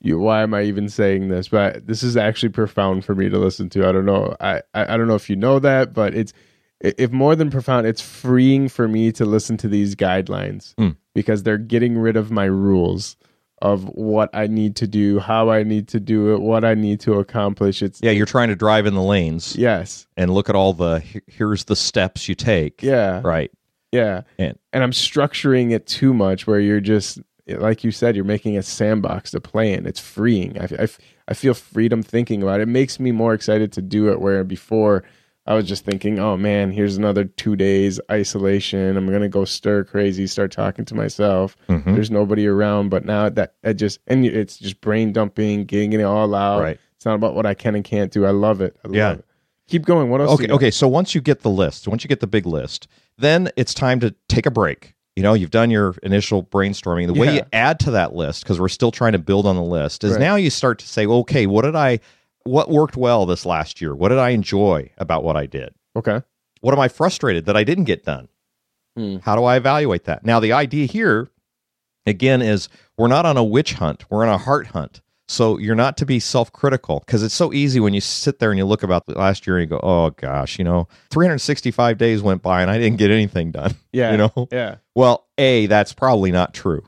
you 0.00 0.18
why 0.18 0.42
am 0.42 0.54
I 0.54 0.62
even 0.62 0.88
saying 0.88 1.28
this? 1.28 1.48
But 1.48 1.86
this 1.86 2.02
is 2.02 2.16
actually 2.16 2.50
profound 2.50 3.04
for 3.04 3.14
me 3.14 3.28
to 3.28 3.38
listen 3.38 3.68
to. 3.70 3.88
I 3.88 3.92
don't 3.92 4.06
know. 4.06 4.36
I, 4.40 4.62
I, 4.74 4.94
I 4.94 4.96
don't 4.96 5.08
know 5.08 5.14
if 5.16 5.28
you 5.28 5.36
know 5.36 5.58
that, 5.58 5.92
but 5.92 6.14
it's 6.14 6.32
if 6.80 7.10
more 7.10 7.34
than 7.34 7.50
profound, 7.50 7.86
it's 7.86 8.00
freeing 8.00 8.68
for 8.68 8.86
me 8.86 9.10
to 9.12 9.24
listen 9.24 9.56
to 9.58 9.68
these 9.68 9.96
guidelines 9.96 10.74
Mm. 10.76 10.96
because 11.14 11.42
they're 11.42 11.58
getting 11.58 11.98
rid 11.98 12.16
of 12.16 12.30
my 12.30 12.44
rules 12.44 13.16
of 13.60 13.82
what 13.88 14.30
I 14.32 14.46
need 14.46 14.76
to 14.76 14.86
do, 14.86 15.18
how 15.18 15.50
I 15.50 15.64
need 15.64 15.88
to 15.88 15.98
do 15.98 16.32
it, 16.32 16.40
what 16.40 16.64
I 16.64 16.74
need 16.74 17.00
to 17.00 17.14
accomplish. 17.14 17.82
It's 17.82 17.98
Yeah, 18.00 18.12
you're 18.12 18.24
trying 18.26 18.50
to 18.50 18.54
drive 18.54 18.86
in 18.86 18.94
the 18.94 19.02
lanes 19.02 19.56
yes. 19.56 20.06
and 20.16 20.32
look 20.32 20.48
at 20.48 20.54
all 20.54 20.72
the 20.72 21.02
here's 21.26 21.64
the 21.64 21.74
steps 21.74 22.28
you 22.28 22.36
take. 22.36 22.80
Yeah. 22.84 23.20
Right. 23.24 23.50
Yeah. 23.90 24.22
And- 24.38 24.56
and 24.72 24.84
I'm 24.84 24.92
structuring 24.92 25.72
it 25.72 25.88
too 25.88 26.14
much 26.14 26.46
where 26.46 26.60
you're 26.60 26.78
just 26.80 27.18
like 27.48 27.84
you 27.84 27.90
said, 27.90 28.14
you're 28.16 28.24
making 28.24 28.56
a 28.58 28.62
sandbox 28.62 29.30
to 29.32 29.40
play 29.40 29.72
in. 29.72 29.86
It's 29.86 30.00
freeing. 30.00 30.58
I, 30.60 30.68
I, 30.84 30.88
I 31.28 31.34
feel 31.34 31.54
freedom 31.54 32.02
thinking 32.02 32.42
about 32.42 32.60
it. 32.60 32.64
It 32.64 32.68
makes 32.68 33.00
me 33.00 33.12
more 33.12 33.34
excited 33.34 33.72
to 33.72 33.82
do 33.82 34.08
it. 34.10 34.20
Where 34.20 34.44
before 34.44 35.04
I 35.46 35.54
was 35.54 35.66
just 35.66 35.84
thinking, 35.84 36.18
oh 36.18 36.36
man, 36.36 36.70
here's 36.72 36.96
another 36.98 37.24
two 37.24 37.56
days 37.56 37.98
isolation. 38.10 38.96
I'm 38.96 39.10
gonna 39.10 39.28
go 39.28 39.44
stir 39.44 39.84
crazy, 39.84 40.26
start 40.26 40.52
talking 40.52 40.84
to 40.86 40.94
myself. 40.94 41.56
Mhm. 41.68 41.94
There's 41.94 42.10
nobody 42.10 42.46
around. 42.46 42.90
But 42.90 43.04
now 43.04 43.28
that 43.30 43.54
I 43.64 43.72
just 43.72 44.00
and 44.06 44.24
it's 44.26 44.58
just 44.58 44.80
brain 44.80 45.12
dumping, 45.12 45.64
getting 45.64 45.92
it 45.94 46.02
all 46.02 46.34
out. 46.34 46.60
Right. 46.60 46.78
It's 46.96 47.06
not 47.06 47.14
about 47.14 47.34
what 47.34 47.46
I 47.46 47.54
can 47.54 47.74
and 47.76 47.84
can't 47.84 48.10
do. 48.12 48.26
I 48.26 48.30
love 48.30 48.60
it. 48.60 48.76
I 48.84 48.88
love 48.88 48.94
Yeah. 48.96 49.12
it. 49.12 49.24
Keep 49.68 49.84
going. 49.84 50.10
What 50.10 50.20
else? 50.20 50.32
okay 50.40 50.50
okay 50.52 50.70
so 50.70 50.88
once 50.88 51.14
you 51.14 51.20
get 51.20 51.40
the 51.42 51.50
list 51.50 51.86
once 51.88 52.02
you 52.04 52.08
get 52.08 52.20
the 52.20 52.26
big 52.26 52.46
list 52.46 52.88
then 53.18 53.50
it's 53.56 53.74
time 53.74 54.00
to 54.00 54.14
take 54.28 54.46
a 54.46 54.50
break 54.50 54.94
you 55.18 55.24
know 55.24 55.34
you've 55.34 55.50
done 55.50 55.68
your 55.68 55.96
initial 56.04 56.44
brainstorming. 56.44 57.08
The 57.08 57.12
way 57.20 57.34
you 57.34 57.42
add 57.52 57.80
to 57.80 57.90
that 57.90 58.14
list 58.14 58.44
because 58.44 58.60
we're 58.60 58.68
still 58.68 58.92
trying 58.92 59.12
to 59.14 59.18
build 59.18 59.46
on 59.46 59.56
the 59.56 59.62
list 59.64 60.04
is 60.04 60.12
Right. 60.12 60.20
now 60.20 60.36
you 60.36 60.48
start 60.48 60.78
to 60.78 60.86
say 60.86 61.06
okay 61.06 61.44
what 61.46 61.62
did 61.62 61.74
i 61.74 61.98
what 62.44 62.70
worked 62.70 62.96
well 62.96 63.26
this 63.26 63.44
last 63.44 63.80
year? 63.80 63.96
What 63.96 64.10
did 64.10 64.18
i 64.18 64.30
enjoy 64.30 64.90
about 64.96 65.24
what 65.24 65.36
i 65.36 65.44
did? 65.44 65.74
Okay. 65.96 66.22
what 66.60 66.72
am 66.72 66.78
i 66.78 66.86
frustrated 66.86 67.46
that 67.46 67.56
i 67.56 67.64
didn't 67.64 67.84
get 67.84 68.04
done? 68.04 68.28
Hmm. 68.96 69.16
how 69.16 69.34
do 69.34 69.42
i 69.42 69.56
evaluate 69.56 70.04
that? 70.04 70.24
Now 70.24 70.38
the 70.38 70.52
idea 70.52 70.86
here 70.86 71.28
again 72.06 72.40
is 72.40 72.68
we're 72.96 73.08
not 73.08 73.26
on 73.26 73.36
a 73.36 73.42
witch 73.44 73.72
hunt 73.72 74.04
we're 74.10 74.24
on 74.24 74.32
a 74.32 74.38
heart 74.38 74.68
hunt 74.68 75.00
so 75.30 75.58
you're 75.58 75.74
not 75.74 75.96
to 75.98 76.06
be 76.06 76.18
self-critical 76.18 77.00
because 77.06 77.22
it's 77.22 77.34
so 77.34 77.52
easy 77.52 77.80
when 77.80 77.92
you 77.94 78.00
sit 78.00 78.38
there 78.38 78.50
and 78.50 78.58
you 78.58 78.64
look 78.64 78.82
about 78.82 79.06
the 79.06 79.12
last 79.18 79.46
year 79.46 79.58
and 79.58 79.70
you 79.70 79.76
go 79.76 79.80
oh 79.82 80.10
gosh 80.10 80.58
you 80.58 80.64
know 80.64 80.88
365 81.10 81.98
days 81.98 82.22
went 82.22 82.42
by 82.42 82.62
and 82.62 82.70
i 82.70 82.78
didn't 82.78 82.98
get 82.98 83.10
anything 83.10 83.50
done 83.50 83.74
Yeah. 83.92 84.12
you 84.12 84.16
know 84.18 84.48
Yeah. 84.50 84.76
well 84.94 85.26
a 85.36 85.66
that's 85.66 85.92
probably 85.92 86.32
not 86.32 86.54
true 86.54 86.84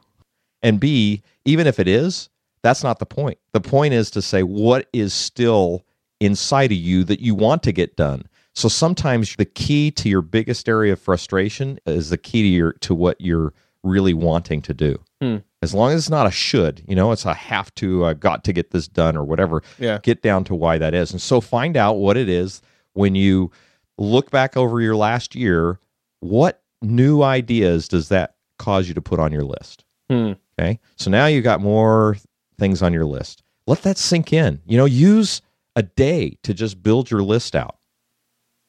and 0.63 0.81
b 0.81 1.23
even 1.45 1.67
if 1.67 1.79
it 1.79 1.89
is 1.89 2.29
that's 2.63 2.83
not 2.83 2.99
the 2.99 3.07
point 3.07 3.39
the 3.53 3.61
point 3.61 3.93
is 3.95 4.11
to 4.13 4.23
say 4.23 4.43
what 4.43 4.89
is 4.93 5.13
still 5.13 5.85
inside 6.21 6.73
of 6.73 6.79
you 6.79 7.05
that 7.05 7.21
you 7.21 7.35
want 7.35 7.63
to 7.65 7.73
get 7.73 7.97
done 7.97 8.25
so 8.55 8.69
sometimes 8.69 9.37
the 9.37 9.45
key 9.45 9.91
to 9.93 10.09
your 10.09 10.23
biggest 10.23 10.69
area 10.69 10.93
of 10.95 11.01
frustration 11.01 11.79
is 11.87 12.11
the 12.11 12.19
key 12.19 12.43
to 12.43 12.49
your 12.49 12.73
to 12.75 12.95
what 12.95 13.21
you're 13.21 13.53
really 13.83 14.15
wanting 14.15 14.61
to 14.63 14.75
do 14.75 14.99
Hmm. 15.23 15.37
As 15.63 15.75
long 15.75 15.93
as 15.93 16.01
it's 16.03 16.11
not 16.11 16.27
a 16.27 16.31
should 16.31 16.83
you 16.89 16.95
know 16.97 17.13
it's 17.13 17.25
a 17.25 17.35
have 17.35 17.75
to 17.75 18.05
i 18.05 18.15
got 18.15 18.45
to 18.45 18.53
get 18.53 18.71
this 18.71 18.89
done 18.89 19.17
or 19.17 19.25
whatever 19.25 19.63
Yeah. 19.79 19.99
get 20.03 20.23
down 20.23 20.45
to 20.45 20.55
why 20.55 20.79
that 20.79 20.95
is 20.95 21.11
and 21.13 21.21
so 21.21 21.41
find 21.41 21.77
out 21.77 21.95
what 21.95 22.17
it 22.17 22.29
is 22.29 22.63
when 22.95 23.15
you 23.15 23.51
look 23.99 24.31
back 24.31 24.57
over 24.57 24.81
your 24.81 24.97
last 24.97 25.35
year 25.35 25.79
what 26.21 26.63
new 26.83 27.23
ideas 27.23 27.89
does 27.89 28.09
that 28.09 28.35
cause 28.59 28.89
you 28.89 28.95
to 28.95 29.03
put 29.03 29.19
on 29.21 29.33
your 29.33 29.45
list 29.45 29.85
Hmm. 30.09 30.33
okay 30.59 30.81
so 30.97 31.11
now 31.11 31.27
you've 31.27 31.45
got 31.45 31.61
more 31.61 32.17
things 32.59 32.83
on 32.83 32.93
your 32.93 33.05
list 33.05 33.43
let 33.67 33.83
that 33.83 33.97
sink 33.99 34.33
in 34.33 34.61
you 34.67 34.77
know 34.77 34.87
use 34.87 35.41
a 35.77 35.83
day 35.85 36.37
to 36.43 36.53
just 36.53 36.83
build 36.83 37.11
your 37.11 37.23
list 37.23 37.55
out 37.55 37.77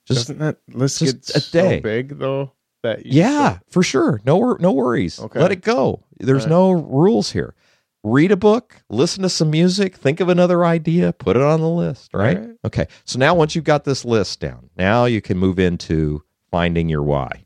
just 0.06 0.28
Doesn't 0.28 0.40
that 0.40 0.58
list 0.72 1.00
just 1.00 1.28
get 1.34 1.36
a 1.48 1.52
day. 1.52 1.78
so 1.78 1.82
big 1.82 2.20
though? 2.20 2.52
That 2.84 3.06
you 3.06 3.22
yeah, 3.22 3.60
for 3.70 3.84
sure. 3.84 4.22
No, 4.26 4.58
no 4.60 4.72
worries. 4.72 5.20
Okay. 5.20 5.40
Let 5.40 5.52
it 5.52 5.62
go. 5.62 6.04
There's 6.20 6.46
All 6.46 6.50
no 6.50 6.72
rules 6.72 7.32
here. 7.32 7.54
Read 8.04 8.32
a 8.32 8.38
book, 8.38 8.82
listen 8.90 9.22
to 9.22 9.30
some 9.30 9.52
music, 9.52 9.96
think 9.96 10.20
of 10.20 10.30
another 10.30 10.66
idea, 10.66 11.14
put 11.14 11.36
it 11.36 11.44
on 11.44 11.62
the 11.62 11.70
list, 11.70 12.12
right? 12.16 12.40
Right. 12.40 12.50
Okay. 12.66 12.88
So 13.06 13.20
now 13.20 13.36
once 13.36 13.54
you've 13.54 13.64
got 13.64 13.84
this 13.84 14.04
list 14.04 14.40
down, 14.40 14.72
now 14.76 15.06
you 15.06 15.22
can 15.22 15.38
move 15.38 15.60
into 15.60 16.24
finding 16.50 16.90
your 16.90 17.04
why. 17.04 17.46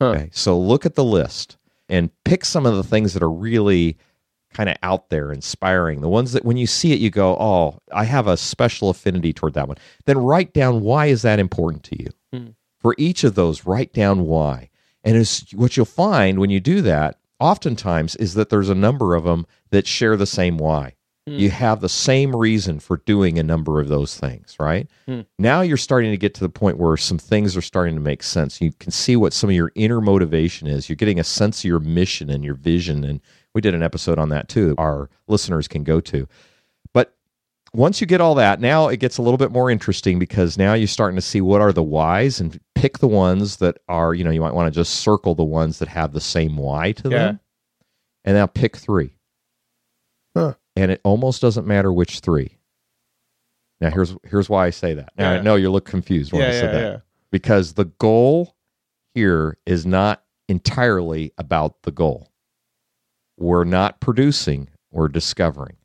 Huh. 0.00 0.08
Okay. 0.08 0.30
So 0.32 0.58
look 0.58 0.84
at 0.84 0.96
the 0.96 1.04
list 1.04 1.56
and 1.88 2.10
pick 2.24 2.44
some 2.44 2.66
of 2.66 2.74
the 2.74 2.82
things 2.82 3.14
that 3.14 3.22
are 3.22 3.30
really 3.30 3.96
kind 4.52 4.68
of 4.68 4.76
out 4.82 5.10
there, 5.10 5.30
inspiring. 5.32 6.00
The 6.00 6.08
ones 6.08 6.32
that 6.32 6.44
when 6.44 6.56
you 6.56 6.66
see 6.66 6.92
it, 6.92 6.98
you 6.98 7.10
go, 7.10 7.36
"Oh, 7.36 7.78
I 7.92 8.04
have 8.04 8.26
a 8.26 8.36
special 8.36 8.90
affinity 8.90 9.32
toward 9.32 9.54
that 9.54 9.68
one." 9.68 9.76
Then 10.06 10.18
write 10.18 10.52
down 10.52 10.80
why 10.80 11.06
is 11.06 11.22
that 11.22 11.38
important 11.38 11.84
to 11.84 12.02
you. 12.02 12.08
Hmm. 12.32 12.46
For 12.84 12.94
each 12.98 13.24
of 13.24 13.34
those, 13.34 13.64
write 13.64 13.94
down 13.94 14.26
why. 14.26 14.68
And 15.02 15.16
it's, 15.16 15.54
what 15.54 15.74
you'll 15.74 15.86
find 15.86 16.38
when 16.38 16.50
you 16.50 16.60
do 16.60 16.82
that, 16.82 17.18
oftentimes, 17.40 18.14
is 18.16 18.34
that 18.34 18.50
there's 18.50 18.68
a 18.68 18.74
number 18.74 19.14
of 19.14 19.24
them 19.24 19.46
that 19.70 19.86
share 19.86 20.18
the 20.18 20.26
same 20.26 20.58
why. 20.58 20.92
Hmm. 21.26 21.38
You 21.38 21.48
have 21.48 21.80
the 21.80 21.88
same 21.88 22.36
reason 22.36 22.80
for 22.80 22.98
doing 22.98 23.38
a 23.38 23.42
number 23.42 23.80
of 23.80 23.88
those 23.88 24.18
things, 24.18 24.56
right? 24.60 24.86
Hmm. 25.06 25.22
Now 25.38 25.62
you're 25.62 25.78
starting 25.78 26.10
to 26.10 26.18
get 26.18 26.34
to 26.34 26.40
the 26.42 26.50
point 26.50 26.76
where 26.76 26.98
some 26.98 27.16
things 27.16 27.56
are 27.56 27.62
starting 27.62 27.94
to 27.94 28.02
make 28.02 28.22
sense. 28.22 28.60
You 28.60 28.70
can 28.78 28.92
see 28.92 29.16
what 29.16 29.32
some 29.32 29.48
of 29.48 29.56
your 29.56 29.72
inner 29.74 30.02
motivation 30.02 30.68
is. 30.68 30.90
You're 30.90 30.96
getting 30.96 31.18
a 31.18 31.24
sense 31.24 31.60
of 31.60 31.64
your 31.64 31.80
mission 31.80 32.28
and 32.28 32.44
your 32.44 32.54
vision. 32.54 33.02
And 33.02 33.22
we 33.54 33.62
did 33.62 33.74
an 33.74 33.82
episode 33.82 34.18
on 34.18 34.28
that 34.28 34.50
too, 34.50 34.74
our 34.76 35.08
listeners 35.26 35.68
can 35.68 35.84
go 35.84 36.02
to. 36.02 36.28
But 37.74 37.80
once 37.80 38.00
you 38.00 38.06
get 38.06 38.20
all 38.20 38.36
that, 38.36 38.60
now 38.60 38.86
it 38.86 39.00
gets 39.00 39.18
a 39.18 39.22
little 39.22 39.36
bit 39.36 39.50
more 39.50 39.68
interesting 39.68 40.20
because 40.20 40.56
now 40.56 40.74
you're 40.74 40.86
starting 40.86 41.16
to 41.16 41.20
see 41.22 41.40
what 41.40 41.60
are 41.60 41.72
the 41.72 41.82
whys 41.82 42.38
and 42.38 42.60
pick 42.76 42.98
the 42.98 43.08
ones 43.08 43.56
that 43.56 43.78
are, 43.88 44.14
you 44.14 44.22
know, 44.22 44.30
you 44.30 44.40
might 44.40 44.54
want 44.54 44.72
to 44.72 44.80
just 44.80 45.00
circle 45.00 45.34
the 45.34 45.42
ones 45.42 45.80
that 45.80 45.88
have 45.88 46.12
the 46.12 46.20
same 46.20 46.56
why 46.56 46.92
to 46.92 47.08
Yeah. 47.10 47.18
them. 47.18 47.40
And 48.24 48.36
now 48.36 48.46
pick 48.46 48.76
three. 48.76 49.18
Huh. 50.36 50.54
And 50.76 50.92
it 50.92 51.00
almost 51.02 51.42
doesn't 51.42 51.66
matter 51.66 51.92
which 51.92 52.20
three. 52.20 52.58
Now 53.80 53.90
here's 53.90 54.14
here's 54.24 54.48
why 54.48 54.66
I 54.66 54.70
say 54.70 54.94
that. 54.94 55.12
Now 55.18 55.32
I 55.32 55.40
know 55.40 55.56
you 55.56 55.68
look 55.70 55.84
confused 55.84 56.32
when 56.32 56.42
Yeah, 56.42 56.48
I 56.48 56.52
said 56.52 56.64
yeah, 56.74 56.80
that 56.80 56.92
yeah. 56.92 56.98
because 57.32 57.72
the 57.74 57.86
goal 57.86 58.54
here 59.14 59.58
is 59.66 59.84
not 59.84 60.22
entirely 60.48 61.32
about 61.38 61.82
the 61.82 61.90
goal. 61.90 62.30
We're 63.36 63.64
not 63.64 64.00
producing, 64.00 64.70
we're 64.92 65.08
discovering. 65.08 65.76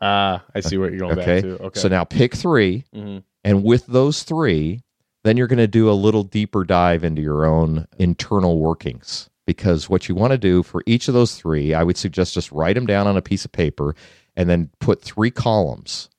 Ah, 0.00 0.44
I 0.54 0.60
see 0.60 0.76
what 0.78 0.90
you're 0.90 1.00
going 1.00 1.18
Okay. 1.18 1.40
back 1.40 1.42
to. 1.42 1.62
Okay. 1.66 1.80
So 1.80 1.88
now 1.88 2.04
pick 2.04 2.34
three, 2.34 2.84
Mhm. 2.94 3.22
and 3.44 3.64
with 3.64 3.86
those 3.86 4.22
three, 4.22 4.82
then 5.24 5.36
you're 5.36 5.46
going 5.46 5.58
to 5.58 5.66
do 5.66 5.90
a 5.90 5.92
little 5.92 6.22
deeper 6.22 6.64
dive 6.64 7.02
into 7.02 7.22
your 7.22 7.46
own 7.46 7.86
internal 7.98 8.58
workings. 8.58 9.28
Because 9.46 9.88
what 9.88 10.08
you 10.08 10.14
want 10.16 10.32
to 10.32 10.38
do 10.38 10.62
for 10.64 10.82
each 10.86 11.06
of 11.08 11.14
those 11.14 11.36
three, 11.36 11.72
I 11.72 11.82
would 11.84 11.96
suggest 11.96 12.34
just 12.34 12.50
write 12.50 12.74
them 12.74 12.84
down 12.86 13.06
on 13.06 13.16
a 13.16 13.22
piece 13.22 13.44
of 13.44 13.52
paper 13.52 13.94
and 14.36 14.48
then 14.50 14.70
put 14.80 15.00
three 15.02 15.30
columns 15.30 16.10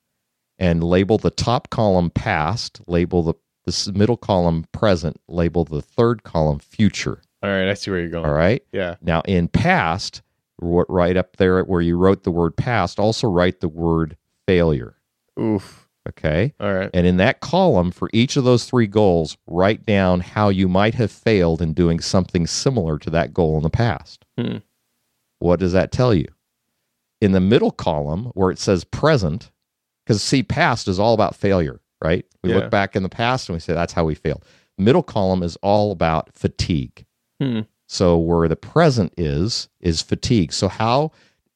and 0.58 0.82
label 0.84 1.18
the 1.18 1.30
top 1.30 1.70
column 1.70 2.10
past, 2.10 2.80
label 2.88 3.24
the 3.24 3.34
this 3.66 3.90
middle 3.90 4.16
column 4.16 4.64
present, 4.72 5.20
label 5.28 5.66
the 5.66 5.82
third 5.82 6.24
column 6.24 6.58
future. 6.58 7.22
All 7.44 7.50
right, 7.50 7.68
I 7.68 7.74
see 7.74 7.92
where 7.92 8.00
you're 8.00 8.10
going. 8.10 8.26
All 8.26 8.32
right. 8.32 8.64
Yeah. 8.72 8.96
Now, 9.02 9.22
in 9.28 9.50
past, 9.50 10.22
right 10.60 11.16
up 11.18 11.38
there 11.38 11.64
where 11.64 11.82
you 11.82 11.98
wrote 11.98 12.24
the 12.24 12.32
word 12.32 12.56
past, 12.56 13.00
also 13.00 13.28
write 13.28 13.60
the 13.60 13.68
word 13.68 14.18
failure. 14.48 14.96
Oof. 15.40 15.88
Okay. 16.10 16.54
All 16.60 16.74
right. 16.74 16.90
And 16.94 17.06
in 17.06 17.18
that 17.18 17.42
column, 17.42 17.92
for 17.92 18.10
each 18.14 18.38
of 18.38 18.46
those 18.46 18.64
three 18.66 18.88
goals, 18.88 19.38
write 19.46 19.86
down 19.86 20.22
how 20.22 20.48
you 20.50 20.68
might 20.70 20.94
have 20.96 21.12
failed 21.12 21.62
in 21.62 21.74
doing 21.74 22.00
something 22.00 22.48
similar 22.48 22.98
to 23.00 23.10
that 23.10 23.34
goal 23.34 23.58
in 23.58 23.64
the 23.64 23.70
past. 23.70 24.24
Hmm. 24.38 24.58
What 25.40 25.60
does 25.60 25.74
that 25.74 25.92
tell 25.92 26.14
you? 26.14 26.28
In 27.20 27.34
the 27.34 27.42
middle 27.42 27.72
column, 27.72 28.26
where 28.36 28.52
it 28.52 28.60
says 28.60 28.84
present, 28.86 29.52
because 30.06 30.24
see, 30.24 30.44
past 30.44 30.88
is 30.88 30.98
all 31.00 31.14
about 31.14 31.36
failure, 31.36 31.82
right? 32.02 32.26
We 32.42 32.52
Yeah. 32.52 32.58
look 32.58 32.72
back 32.72 32.96
in 32.96 33.04
the 33.04 33.10
past 33.10 33.50
and 33.50 33.56
we 33.56 33.60
say 33.60 33.74
that's 33.74 33.94
how 33.94 34.06
we 34.06 34.16
failed. 34.16 34.46
Middle 34.78 35.04
column 35.04 35.44
is 35.44 35.58
all 35.58 35.92
about 35.92 36.34
fatigue. 36.34 37.06
Hmm. 37.42 37.62
So 37.88 38.18
where 38.18 38.48
the 38.48 38.56
present 38.56 39.14
is 39.18 39.70
is 39.80 40.02
fatigue. 40.02 40.52
So 40.54 40.68
how 40.68 41.12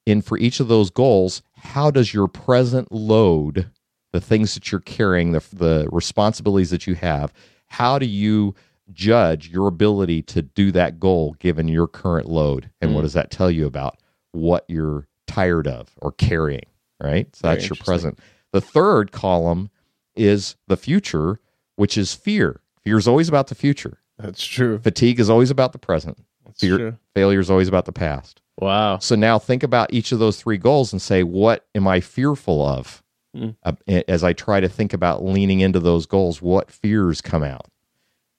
in 0.06 0.22
for 0.22 0.38
each 0.38 0.60
of 0.60 0.67
those 0.67 0.89
goals, 0.89 1.44
how 1.58 1.91
does 1.91 2.13
your 2.13 2.28
present 2.28 2.91
load 2.91 3.70
the 4.13 4.22
things 4.22 4.54
that 4.56 4.72
you're 4.72 4.82
carrying, 4.82 5.32
the 5.32 5.44
the 5.54 5.88
responsibilities 5.91 6.70
that 6.72 6.88
you 6.88 6.96
have, 6.96 7.32
how 7.67 7.98
do 8.00 8.06
you 8.06 8.54
judge 8.91 9.50
your 9.50 9.67
ability 9.67 10.22
to 10.22 10.41
do 10.41 10.72
that 10.72 11.00
goal 11.00 11.36
given 11.39 11.67
your 11.70 11.88
current 11.88 12.28
load? 12.28 12.70
And 12.82 12.94
what 12.94 13.02
Mm. 13.02 13.04
does 13.04 13.13
that 13.13 13.32
tell 13.32 13.50
you 13.52 13.65
about 13.65 13.98
what 14.34 14.65
you're 14.67 15.08
tired 15.28 15.65
of 15.67 15.91
or 16.02 16.12
carrying, 16.12 16.65
right? 17.02 17.34
So 17.36 17.48
Very 17.48 17.56
that's 17.56 17.70
your 17.70 17.78
present. 17.78 18.20
The 18.52 18.60
third 18.60 19.12
column 19.13 19.70
is 20.15 20.58
the 20.67 20.76
future, 20.76 21.39
which 21.78 21.98
is 21.98 22.13
fear. 22.13 22.60
Fear 22.84 22.98
is 22.98 23.08
always 23.08 23.30
about 23.30 23.48
the 23.48 23.56
future. 23.56 24.00
That's 24.21 24.43
true. 24.45 24.79
Fatigue 24.79 25.19
is 25.19 25.29
always 25.29 25.49
about 25.51 25.71
the 25.73 25.79
present. 25.79 26.17
That's 26.45 26.60
Fear, 26.62 26.77
true. 26.77 26.97
failure 27.15 27.39
is 27.39 27.49
always 27.49 27.67
about 27.67 27.86
the 27.86 27.91
past. 27.91 28.41
Wow. 28.60 28.99
So 28.99 29.15
now 29.15 29.39
think 29.39 29.63
about 29.63 29.91
each 29.93 30.12
of 30.12 30.19
those 30.19 30.39
three 30.41 30.57
goals 30.57 30.91
and 30.91 31.01
say, 31.01 31.23
what 31.23 31.65
am 31.75 31.88
I 31.88 31.99
fearful 32.01 32.65
of? 32.65 33.01
Mm. 33.36 33.55
Uh, 33.63 33.73
as 34.07 34.23
I 34.23 34.34
try 34.34 34.60
to 34.60 34.67
think 34.67 34.93
about 34.93 35.23
leaning 35.23 35.62
into 35.62 35.79
those 35.79 36.05
goals, 36.05 36.41
what 36.41 36.69
fears 36.69 37.21
come 37.21 37.43
out? 37.43 37.67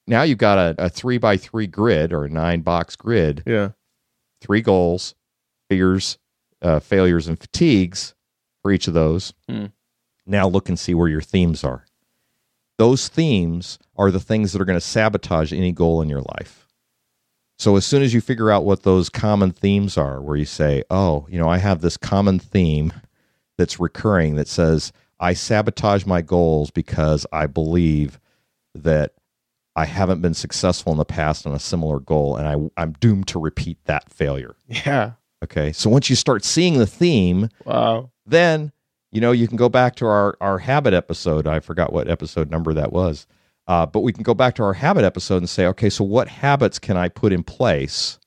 Now 0.07 0.23
you've 0.23 0.39
got 0.39 0.59
a, 0.59 0.75
a 0.79 0.89
three 0.91 1.17
by 1.19 1.37
three 1.37 1.67
grid 1.67 2.13
or 2.13 2.25
a 2.25 2.29
nine 2.29 2.61
box 2.61 2.95
grid, 2.97 3.43
Yeah. 3.47 3.71
three 4.41 4.61
goals, 4.61 5.15
fears, 5.71 6.19
uh, 6.61 6.79
failures, 6.81 7.27
and 7.29 7.39
fatigues 7.41 8.15
for 8.61 8.71
each 8.71 8.87
of 8.87 8.95
those. 8.95 9.33
Mm. 9.51 9.73
Now 10.27 10.47
look 10.47 10.69
and 10.69 10.79
see 10.79 10.95
where 10.95 11.09
your 11.09 11.23
themes 11.23 11.65
are. 11.65 11.87
Those 12.79 13.09
themes 13.09 13.79
are 13.97 14.11
the 14.11 14.21
things 14.21 14.53
that 14.53 14.61
are 14.61 14.65
going 14.65 14.77
to 14.79 14.81
sabotage 14.87 15.53
any 15.53 15.73
goal 15.73 16.03
in 16.03 16.09
your 16.09 16.23
life. 16.39 16.67
So 17.59 17.77
as 17.77 17.87
soon 17.87 18.03
as 18.03 18.13
you 18.13 18.21
figure 18.21 18.51
out 18.51 18.65
what 18.65 18.83
those 18.83 19.09
common 19.09 19.53
themes 19.53 19.97
are, 19.97 20.21
where 20.21 20.37
you 20.37 20.45
say, 20.45 20.83
oh, 20.91 21.27
you 21.31 21.39
know, 21.39 21.49
I 21.49 21.59
have 21.59 21.81
this 21.81 21.97
common 21.97 22.39
theme 22.39 22.93
that's 23.57 23.79
recurring 23.79 24.35
that 24.37 24.49
says, 24.49 24.93
I 25.21 25.35
sabotage 25.35 26.05
my 26.05 26.23
goals 26.23 26.71
because 26.73 27.25
I 27.33 27.47
believe 27.47 28.19
that 28.75 29.13
I 29.77 29.85
haven't 29.85 30.21
been 30.23 30.35
successful 30.35 30.91
in 30.93 30.99
the 30.99 31.05
past 31.05 31.47
on 31.47 31.55
a 31.55 31.59
similar 31.61 32.01
goal 32.01 32.37
and 32.37 32.49
I, 32.49 32.83
I'm 32.83 32.93
doomed 32.95 33.29
to 33.29 33.39
repeat 33.39 33.79
that 33.85 34.11
failure. 34.11 34.57
Yeah. 34.67 35.13
Okay. 35.45 35.73
So 35.73 35.89
once 35.89 36.11
you 36.11 36.17
start 36.17 36.45
seeing 36.45 36.79
the 36.79 36.87
theme, 36.87 37.49
Wow. 37.65 38.11
then 38.27 38.73
you 39.13 39.21
know 39.21 39.31
you 39.31 39.47
can 39.47 39.57
go 39.57 39.69
back 39.69 39.95
to 39.95 40.07
our 40.07 40.37
our 40.41 40.59
habit 40.59 40.93
episode 40.95 41.47
i 41.47 41.61
forgot 41.61 41.93
what 41.93 42.09
episode 42.09 42.51
number 42.51 42.75
that 42.75 42.93
was 42.93 43.27
Uh, 43.69 43.87
but 43.87 44.01
we 44.01 44.13
can 44.13 44.25
go 44.25 44.35
back 44.35 44.57
to 44.57 44.63
our 44.65 44.73
habit 44.75 45.05
episode 45.05 45.37
and 45.37 45.49
say, 45.49 45.67
okay, 45.67 45.89
so 45.89 46.03
what 46.03 46.27
habits 46.27 46.81
can 46.81 46.97
I 46.97 47.09
put 47.09 47.33
in 47.33 47.45
place 47.45 48.19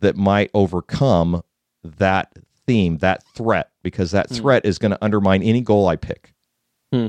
that 0.00 0.16
might 0.16 0.50
overcome 0.54 1.40
that 1.84 2.32
theme, 2.66 2.98
that 2.98 3.22
threat? 3.22 3.70
Because 3.84 4.10
that 4.10 4.28
threat 4.28 4.66
is 4.66 4.76
going 4.78 4.90
to 4.90 5.04
undermine 5.04 5.40
any 5.44 5.60
goal 5.60 5.86
I 5.86 5.94
pick. 5.94 6.34
Hmm. 6.92 7.08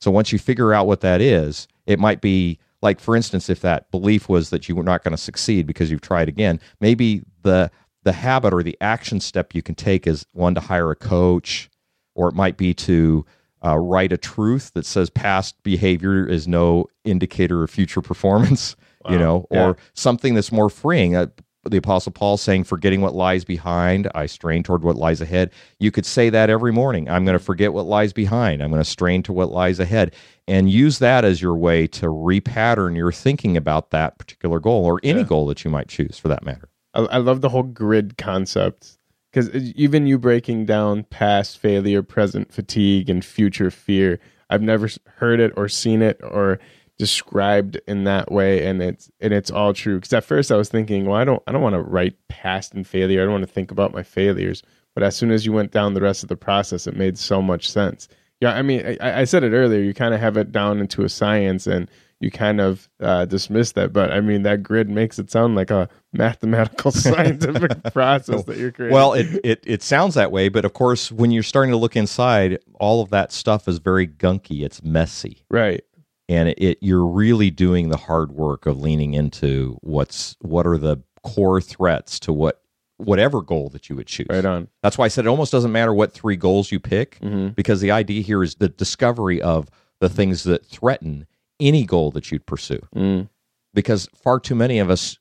So 0.00 0.10
once 0.10 0.32
you 0.32 0.40
figure 0.40 0.74
out 0.74 0.88
what 0.88 1.00
that 1.02 1.20
is, 1.20 1.68
it 1.86 2.00
might 2.00 2.20
be 2.20 2.58
like, 2.82 2.98
for 2.98 3.14
instance, 3.14 3.48
if 3.48 3.60
that 3.60 3.88
belief 3.92 4.28
was 4.28 4.50
that 4.50 4.68
you 4.68 4.74
were 4.74 4.82
not 4.82 5.04
going 5.04 5.12
to 5.16 5.22
succeed 5.22 5.68
because 5.68 5.92
you've 5.92 6.00
tried 6.00 6.28
again, 6.28 6.58
maybe 6.80 7.22
the 7.42 7.70
the 8.02 8.12
habit 8.12 8.52
or 8.52 8.64
the 8.64 8.76
action 8.80 9.20
step 9.20 9.54
you 9.54 9.62
can 9.62 9.76
take 9.76 10.04
is 10.04 10.26
one 10.32 10.54
to 10.56 10.60
hire 10.60 10.90
a 10.90 10.96
coach, 10.96 11.70
or 12.18 12.28
it 12.28 12.34
might 12.34 12.56
be 12.56 12.74
to 12.74 13.24
uh, 13.64 13.78
write 13.78 14.12
a 14.12 14.16
truth 14.18 14.72
that 14.74 14.84
says 14.84 15.08
past 15.08 15.54
behavior 15.62 16.26
is 16.26 16.46
no 16.48 16.86
indicator 17.04 17.62
of 17.62 17.70
future 17.70 18.02
performance. 18.02 18.76
You 19.08 19.14
Wow. 19.16 19.20
know, 19.24 19.46
Yeah. 19.52 19.64
or 19.68 19.76
something 19.94 20.34
that's 20.34 20.50
more 20.52 20.68
freeing. 20.68 21.14
Uh, 21.16 21.28
the 21.70 21.76
Apostle 21.78 22.12
Paul 22.12 22.36
saying, 22.36 22.64
"Forgetting 22.64 23.00
what 23.00 23.14
lies 23.14 23.44
behind, 23.44 24.10
I 24.14 24.26
strain 24.26 24.62
toward 24.64 24.82
what 24.82 24.96
lies 24.96 25.20
ahead." 25.22 25.50
You 25.78 25.90
could 25.92 26.04
say 26.04 26.28
that 26.30 26.50
every 26.50 26.72
morning. 26.72 27.08
I'm 27.08 27.24
going 27.24 27.38
to 27.38 27.42
forget 27.42 27.72
what 27.72 27.86
lies 27.86 28.12
behind. 28.12 28.60
I'm 28.60 28.70
going 28.70 28.82
to 28.82 28.90
strain 28.90 29.22
to 29.22 29.32
what 29.32 29.50
lies 29.52 29.78
ahead, 29.78 30.14
and 30.48 30.68
use 30.68 30.98
that 30.98 31.24
as 31.24 31.40
your 31.40 31.54
way 31.54 31.86
to 31.86 32.06
repattern 32.06 32.96
your 32.96 33.12
thinking 33.12 33.56
about 33.56 33.92
that 33.92 34.18
particular 34.18 34.58
goal 34.58 34.84
or 34.84 34.98
any 35.04 35.20
Yeah. 35.20 35.26
goal 35.26 35.46
that 35.46 35.64
you 35.64 35.70
might 35.70 35.88
choose, 35.88 36.18
for 36.18 36.28
that 36.28 36.44
matter. 36.44 36.68
I, 36.92 37.02
I 37.04 37.16
love 37.18 37.40
the 37.40 37.48
whole 37.50 37.62
grid 37.62 38.18
concept 38.18 38.97
because 39.30 39.54
even 39.54 40.06
you 40.06 40.18
breaking 40.18 40.66
down 40.66 41.04
past 41.04 41.58
failure, 41.58 42.02
present 42.02 42.52
fatigue, 42.52 43.10
and 43.10 43.24
future 43.24 43.70
fear, 43.70 44.20
I've 44.50 44.62
never 44.62 44.88
heard 45.16 45.40
it 45.40 45.52
or 45.56 45.68
seen 45.68 46.02
it 46.02 46.20
or 46.22 46.58
described 46.98 47.80
in 47.86 48.04
that 48.04 48.30
way, 48.32 48.66
and 48.66 48.82
it's 48.82 49.10
and 49.20 49.32
it's 49.32 49.50
all 49.50 49.72
true. 49.72 49.96
Because 49.96 50.12
at 50.12 50.24
first 50.24 50.50
I 50.50 50.56
was 50.56 50.68
thinking, 50.68 51.06
well, 51.06 51.16
I 51.16 51.24
don't 51.24 51.42
I 51.46 51.52
don't 51.52 51.62
want 51.62 51.74
to 51.74 51.82
write 51.82 52.16
past 52.28 52.74
and 52.74 52.86
failure. 52.86 53.20
I 53.20 53.24
don't 53.24 53.32
want 53.32 53.46
to 53.46 53.52
think 53.52 53.70
about 53.70 53.94
my 53.94 54.02
failures. 54.02 54.62
But 54.94 55.04
as 55.04 55.16
soon 55.16 55.30
as 55.30 55.46
you 55.46 55.52
went 55.52 55.70
down 55.70 55.94
the 55.94 56.00
rest 56.00 56.24
of 56.24 56.28
the 56.28 56.36
process, 56.36 56.86
it 56.86 56.96
made 56.96 57.16
so 57.18 57.40
much 57.40 57.70
sense. 57.70 58.08
Yeah, 58.40 58.54
I 58.54 58.62
mean, 58.62 58.96
I, 59.00 59.20
I 59.20 59.24
said 59.24 59.44
it 59.44 59.52
earlier. 59.52 59.80
You 59.80 59.94
kind 59.94 60.14
of 60.14 60.20
have 60.20 60.36
it 60.36 60.50
down 60.50 60.80
into 60.80 61.04
a 61.04 61.08
science, 61.08 61.66
and 61.66 61.88
you 62.20 62.30
kind 62.30 62.60
of 62.60 62.88
uh, 63.00 63.24
dismiss 63.26 63.72
that. 63.72 63.92
But 63.92 64.10
I 64.12 64.20
mean, 64.20 64.42
that 64.42 64.62
grid 64.62 64.88
makes 64.88 65.18
it 65.18 65.30
sound 65.30 65.54
like 65.54 65.70
a 65.70 65.88
mathematical, 66.12 66.90
scientific 66.92 67.82
process 67.92 68.44
that 68.44 68.56
you're 68.56 68.72
creating. 68.72 68.94
Well, 68.94 69.12
it, 69.14 69.26
it 69.44 69.62
it 69.64 69.82
sounds 69.82 70.14
that 70.14 70.32
way, 70.32 70.48
but 70.48 70.64
of 70.64 70.72
course, 70.72 71.12
when 71.12 71.30
you're 71.30 71.42
starting 71.42 71.70
to 71.72 71.76
look 71.78 71.96
inside, 71.96 72.58
all 72.74 73.00
of 73.02 73.10
that 73.10 73.32
stuff 73.32 73.68
is 73.68 73.78
very 73.78 74.06
gunky. 74.06 74.64
It's 74.64 74.82
messy, 74.82 75.44
right, 75.50 75.84
and 76.28 76.48
it, 76.48 76.58
it 76.62 76.78
you're 76.80 77.06
really 77.06 77.50
doing 77.50 77.88
the 77.90 77.96
hard 77.96 78.32
work 78.32 78.66
of 78.66 78.78
leaning 78.80 79.14
into 79.14 79.78
what's 79.82 80.36
what 80.40 80.66
are 80.66 80.78
the 80.78 80.98
core 81.22 81.60
threats 81.60 82.18
to 82.20 82.32
what 82.32 82.62
whatever 82.96 83.42
goal 83.42 83.68
that 83.68 83.88
you 83.88 83.94
would 83.94 84.08
choose. 84.08 84.26
right 84.28 84.44
on. 84.44 84.66
That's 84.82 84.98
why 84.98 85.04
I 85.04 85.08
said 85.08 85.24
it 85.24 85.28
almost 85.28 85.52
doesn't 85.52 85.70
matter 85.70 85.94
what 85.94 86.12
three 86.12 86.34
goals 86.34 86.72
you 86.72 86.80
pick 86.80 87.20
Mhm. 87.20 87.54
because 87.54 87.80
the 87.80 87.92
idea 87.92 88.22
here 88.22 88.42
is 88.42 88.56
the 88.56 88.68
discovery 88.68 89.40
of 89.40 89.68
the 90.00 90.08
things 90.08 90.42
that 90.44 90.66
threaten 90.66 91.26
any 91.60 91.84
goal 91.84 92.10
that 92.12 92.30
you'd 92.30 92.46
pursue. 92.46 92.80
Mm. 92.94 93.28
Because 93.74 94.08
far 94.14 94.40
too 94.40 94.54
many 94.54 94.78
of 94.78 94.90
us 94.90 95.18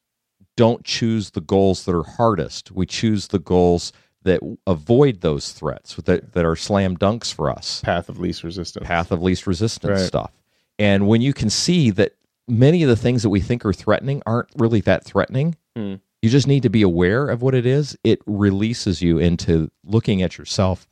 don't 0.56 0.84
choose 0.84 1.32
the 1.32 1.42
goals 1.42 1.86
that 1.86 1.96
are 1.96 2.04
hardest. 2.04 2.72
We 2.72 2.86
choose 2.86 3.28
the 3.28 3.40
goals 3.40 3.92
that 4.24 4.42
avoid 4.66 5.22
those 5.22 5.52
threats 5.52 5.96
that, 5.96 6.34
that 6.34 6.44
are 6.46 6.56
slam 6.56 6.98
dunks 6.98 7.34
for 7.34 7.50
us 7.50 7.82
Path 7.82 8.10
of 8.10 8.20
least 8.20 8.44
resistance. 8.44 8.86
path 8.86 9.12
of 9.12 9.22
least 9.22 9.46
resistance 9.48 10.00
Right. 10.00 10.08
stuff. 10.08 10.32
And 10.80 11.08
when 11.08 11.22
you 11.22 11.34
can 11.34 11.50
see 11.50 11.92
that 11.92 12.14
many 12.48 12.84
of 12.84 12.90
the 12.90 12.96
things 12.96 13.24
that 13.24 13.30
we 13.30 13.40
think 13.40 13.66
are 13.66 13.74
threatening 13.74 14.22
aren't 14.26 14.50
really 14.58 14.82
that 14.82 15.04
threatening, 15.06 15.56
Hmm. 15.76 15.96
you 16.22 16.30
just 16.30 16.48
need 16.48 16.64
to 16.64 16.70
be 16.70 16.82
aware 16.82 17.28
of 17.28 17.42
what 17.42 17.54
it 17.54 17.66
is. 17.66 17.96
It 18.04 18.20
releases 18.26 19.02
you 19.02 19.18
into 19.20 19.70
looking 19.86 20.22
at 20.24 20.38
yourself 20.38 20.88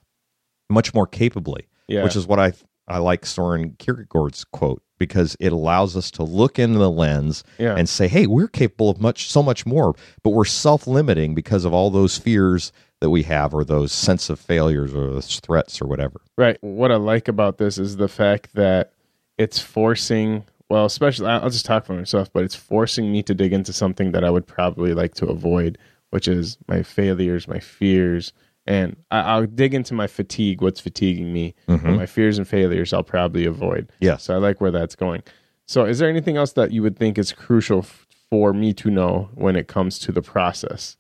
much 0.70 0.94
more 0.94 1.08
capably, 1.08 1.68
Yeah. 1.88 2.04
which 2.04 2.16
is 2.16 2.28
what 2.28 2.40
I 2.40 2.54
I 2.88 3.00
like 3.00 3.26
Soren 3.26 3.72
Kierkegaard's 3.80 4.44
quote 4.44 4.84
because 4.98 5.36
it 5.40 5.52
allows 5.52 5.96
us 5.96 6.10
to 6.12 6.24
look 6.24 6.58
into 6.60 6.80
the 6.80 6.90
lens 6.92 7.44
Yeah. 7.58 7.76
and 7.76 7.88
say, 7.90 8.08
"Hey, 8.08 8.28
we're 8.28 8.48
capable 8.48 8.90
of 8.90 9.00
much 9.02 9.30
so 9.30 9.44
much 9.44 9.66
more, 9.66 9.96
but 10.24 10.32
we're 10.32 10.46
self-limiting 10.46 11.36
because 11.36 11.66
of 11.66 11.74
all 11.74 11.90
those 11.90 12.18
fears 12.18 12.72
that 13.02 13.10
we 13.10 13.24
have 13.24 13.54
or 13.54 13.64
those 13.66 13.92
sense 13.92 14.30
of 14.30 14.40
failures 14.40 14.94
or 14.94 15.12
those 15.12 15.40
threats 15.40 15.82
or 15.82 15.86
whatever." 15.88 16.22
Right. 16.38 16.58
What 16.62 16.92
I 16.92 16.96
like 16.96 17.28
about 17.28 17.58
this 17.58 17.78
is 17.78 17.98
the 17.98 18.08
fact 18.08 18.54
that 18.56 18.92
it's 19.38 19.60
forcing, 19.60 20.44
well, 20.70 20.86
especially, 20.86 21.28
I'll 21.28 21.50
just 21.50 21.66
talk 21.66 21.86
for 21.86 21.94
myself, 21.94 22.32
but 22.32 22.44
it's 22.44 22.56
forcing 22.56 23.12
me 23.12 23.22
to 23.24 23.34
dig 23.34 23.52
into 23.54 23.74
something 23.74 24.12
that 24.14 24.24
I 24.24 24.30
would 24.30 24.48
probably 24.48 24.94
like 24.94 25.14
to 25.16 25.28
avoid, 25.28 25.78
which 26.12 26.28
is 26.28 26.58
my 26.68 26.82
failures, 26.84 27.48
my 27.48 27.60
fears. 27.60 28.32
And 28.68 28.96
I, 29.12 29.20
I'll 29.20 29.46
dig 29.46 29.74
into 29.74 29.94
my 29.94 30.08
fatigue, 30.08 30.62
what's 30.62 30.80
fatiguing 30.80 31.32
me, 31.32 31.54
but 31.68 31.84
my 31.84 32.06
fears 32.06 32.38
and 32.38 32.48
failures 32.48 32.94
I'll 32.94 33.04
probably 33.04 33.46
avoid. 33.46 33.92
Yeah. 34.00 34.18
So 34.18 34.34
I 34.34 34.38
like 34.38 34.60
where 34.60 34.72
that's 34.72 34.96
going. 34.96 35.22
So 35.68 35.86
is 35.86 36.00
there 36.00 36.10
anything 36.10 36.38
else 36.38 36.54
that 36.54 36.72
you 36.72 36.82
would 36.82 36.98
think 36.98 37.18
is 37.18 37.32
crucial 37.32 37.80
f- 37.80 38.08
for 38.30 38.54
me 38.54 38.74
to 38.74 38.90
know 38.90 39.30
when 39.36 39.56
it 39.56 39.68
comes 39.68 40.00
to 40.00 40.12
the 40.12 40.22
process? 40.22 40.98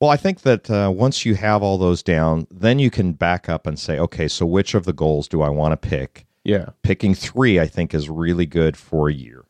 Well, 0.00 0.10
I 0.10 0.16
think 0.16 0.42
that 0.42 0.68
uh, 0.70 0.90
once 0.94 1.24
you 1.24 1.36
have 1.36 1.62
all 1.62 1.78
those 1.78 2.02
down, 2.02 2.46
then 2.50 2.78
you 2.78 2.90
can 2.90 3.12
back 3.12 3.48
up 3.48 3.66
and 3.66 3.78
say, 3.78 3.98
okay, 3.98 4.28
so 4.28 4.44
which 4.44 4.74
of 4.74 4.84
the 4.84 4.92
goals 4.92 5.28
do 5.28 5.40
I 5.40 5.48
want 5.48 5.72
to 5.72 5.88
pick? 5.88 6.26
Yeah. 6.42 6.70
Picking 6.82 7.14
three, 7.14 7.58
I 7.58 7.66
think, 7.66 7.94
is 7.94 8.10
really 8.10 8.44
good 8.44 8.76
for 8.76 9.08
a 9.08 9.14
year. 9.14 9.43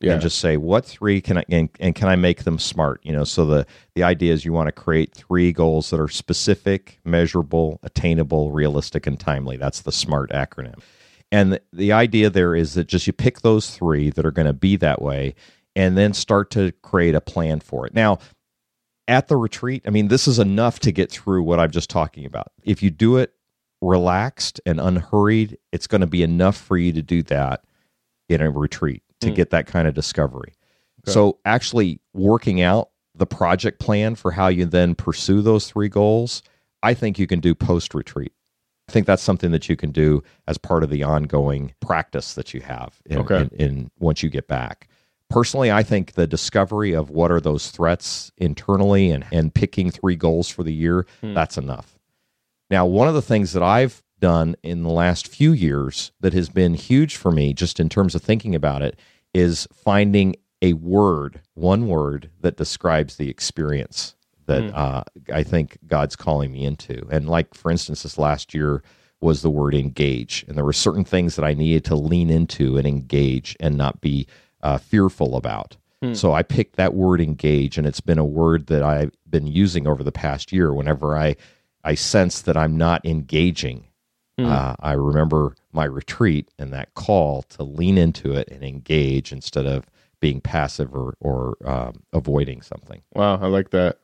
Yeah. 0.00 0.12
And 0.12 0.22
just 0.22 0.38
say 0.38 0.56
what 0.56 0.84
three 0.84 1.20
can 1.20 1.38
I 1.38 1.44
and, 1.48 1.68
and 1.80 1.94
can 1.94 2.06
I 2.06 2.14
make 2.14 2.44
them 2.44 2.58
smart? 2.58 3.00
You 3.02 3.12
know, 3.12 3.24
so 3.24 3.44
the 3.44 3.66
the 3.96 4.04
idea 4.04 4.32
is 4.32 4.44
you 4.44 4.52
want 4.52 4.68
to 4.68 4.72
create 4.72 5.12
three 5.12 5.52
goals 5.52 5.90
that 5.90 5.98
are 5.98 6.08
specific, 6.08 7.00
measurable, 7.04 7.80
attainable, 7.82 8.52
realistic, 8.52 9.08
and 9.08 9.18
timely. 9.18 9.56
That's 9.56 9.82
the 9.82 9.90
SMART 9.90 10.30
acronym. 10.30 10.80
And 11.32 11.54
the, 11.54 11.62
the 11.72 11.92
idea 11.92 12.30
there 12.30 12.54
is 12.54 12.74
that 12.74 12.86
just 12.86 13.08
you 13.08 13.12
pick 13.12 13.40
those 13.40 13.70
three 13.70 14.10
that 14.10 14.24
are 14.24 14.30
going 14.30 14.46
to 14.46 14.52
be 14.52 14.76
that 14.76 15.02
way, 15.02 15.34
and 15.74 15.98
then 15.98 16.12
start 16.12 16.50
to 16.52 16.70
create 16.82 17.16
a 17.16 17.20
plan 17.20 17.58
for 17.58 17.84
it. 17.84 17.92
Now, 17.92 18.18
at 19.08 19.26
the 19.26 19.36
retreat, 19.36 19.82
I 19.84 19.90
mean, 19.90 20.08
this 20.08 20.28
is 20.28 20.38
enough 20.38 20.78
to 20.80 20.92
get 20.92 21.10
through 21.10 21.42
what 21.42 21.58
I'm 21.58 21.72
just 21.72 21.90
talking 21.90 22.24
about. 22.24 22.52
If 22.62 22.84
you 22.84 22.90
do 22.90 23.16
it 23.16 23.34
relaxed 23.80 24.60
and 24.64 24.80
unhurried, 24.80 25.58
it's 25.72 25.88
going 25.88 26.02
to 26.02 26.06
be 26.06 26.22
enough 26.22 26.56
for 26.56 26.76
you 26.76 26.92
to 26.92 27.02
do 27.02 27.24
that 27.24 27.64
in 28.28 28.40
a 28.40 28.50
retreat 28.50 29.02
to 29.20 29.28
Mm. 29.30 29.34
get 29.34 29.50
that 29.50 29.66
kind 29.66 29.88
of 29.88 29.94
discovery. 29.94 30.54
Okay. 31.04 31.12
So, 31.12 31.38
actually 31.44 32.00
working 32.12 32.60
out 32.60 32.90
the 33.14 33.26
project 33.26 33.80
plan 33.80 34.14
for 34.14 34.30
how 34.32 34.48
you 34.48 34.64
then 34.64 34.94
pursue 34.94 35.42
those 35.42 35.68
three 35.68 35.88
goals, 35.88 36.42
I 36.82 36.94
think 36.94 37.18
you 37.18 37.26
can 37.26 37.40
do 37.40 37.54
post 37.54 37.94
retreat. 37.94 38.32
I 38.88 38.92
think 38.92 39.06
that's 39.06 39.22
something 39.22 39.50
that 39.50 39.68
you 39.68 39.76
can 39.76 39.90
do 39.90 40.22
as 40.46 40.56
part 40.56 40.82
of 40.82 40.90
the 40.90 41.02
ongoing 41.02 41.74
practice 41.80 42.34
that 42.34 42.54
you 42.54 42.60
have 42.62 43.00
in, 43.06 43.18
Okay. 43.18 43.42
in, 43.42 43.48
in 43.60 43.90
once 43.98 44.22
you 44.22 44.30
get 44.30 44.46
back. 44.48 44.88
Personally, 45.28 45.70
I 45.70 45.82
think 45.82 46.12
the 46.12 46.26
discovery 46.26 46.94
of 46.94 47.10
what 47.10 47.30
are 47.30 47.40
those 47.40 47.70
threats 47.70 48.32
internally 48.38 49.10
and, 49.10 49.26
and 49.30 49.52
picking 49.52 49.90
three 49.90 50.16
goals 50.16 50.48
for 50.48 50.62
the 50.62 50.72
year, 50.72 51.06
Hmm. 51.20 51.34
that's 51.34 51.58
enough. 51.58 51.98
Now, 52.70 52.86
one 52.86 53.08
of 53.08 53.14
the 53.14 53.20
things 53.22 53.52
that 53.52 53.62
I've 53.62 54.02
done 54.20 54.56
in 54.62 54.82
the 54.82 54.90
last 54.90 55.28
few 55.28 55.52
years 55.52 56.12
that 56.20 56.32
has 56.32 56.48
been 56.48 56.74
huge 56.74 57.16
for 57.16 57.30
me, 57.30 57.52
just 57.52 57.80
in 57.80 57.88
terms 57.88 58.14
of 58.14 58.22
thinking 58.22 58.54
about 58.54 58.82
it, 58.82 58.98
is 59.34 59.66
finding 59.72 60.36
a 60.62 60.72
word, 60.72 61.40
one 61.54 61.86
word 61.86 62.30
that 62.40 62.56
describes 62.56 63.16
the 63.16 63.30
experience 63.30 64.16
that 64.46 64.62
Hmm. 64.64 64.70
uh, 64.74 65.02
I 65.32 65.42
think 65.42 65.78
God's 65.86 66.16
calling 66.16 66.52
me 66.52 66.64
into. 66.64 67.06
And 67.10 67.28
like, 67.28 67.54
for 67.54 67.70
instance, 67.70 68.02
this 68.02 68.18
last 68.18 68.54
year 68.54 68.82
was 69.20 69.42
the 69.42 69.50
word 69.50 69.74
engage. 69.74 70.44
And 70.48 70.56
there 70.56 70.64
were 70.64 70.72
certain 70.72 71.04
things 71.04 71.36
that 71.36 71.44
I 71.44 71.54
needed 71.54 71.84
to 71.86 71.94
lean 71.96 72.30
into 72.30 72.76
and 72.76 72.86
engage 72.86 73.56
and 73.60 73.76
not 73.76 74.00
be 74.00 74.26
uh, 74.62 74.78
fearful 74.78 75.36
about. 75.36 75.76
Hmm. 76.02 76.14
So 76.14 76.32
I 76.32 76.42
picked 76.42 76.76
that 76.76 76.94
word 76.94 77.20
engage, 77.20 77.76
and 77.76 77.86
it's 77.86 78.00
been 78.00 78.18
a 78.18 78.24
word 78.24 78.68
that 78.68 78.82
I've 78.82 79.12
been 79.28 79.46
using 79.46 79.86
over 79.86 80.02
the 80.02 80.12
past 80.12 80.52
year 80.52 80.72
whenever 80.72 81.18
I, 81.18 81.36
I 81.84 81.94
sense 81.94 82.40
that 82.42 82.56
I'm 82.56 82.76
not 82.76 83.04
engaging. 83.04 83.87
Hmm. 84.38 84.46
Uh, 84.46 84.74
I 84.80 84.92
remember 84.92 85.54
my 85.72 85.84
retreat 85.84 86.48
and 86.58 86.72
that 86.72 86.94
call 86.94 87.42
to 87.50 87.62
lean 87.64 87.98
into 87.98 88.32
it 88.34 88.48
and 88.50 88.62
engage 88.62 89.32
instead 89.32 89.66
of 89.66 89.84
being 90.20 90.40
passive 90.40 90.94
or, 90.94 91.14
or 91.20 91.56
um, 91.64 92.02
avoiding 92.12 92.62
something. 92.62 93.02
Wow, 93.14 93.36
I 93.40 93.46
like 93.46 93.70
that. 93.70 93.98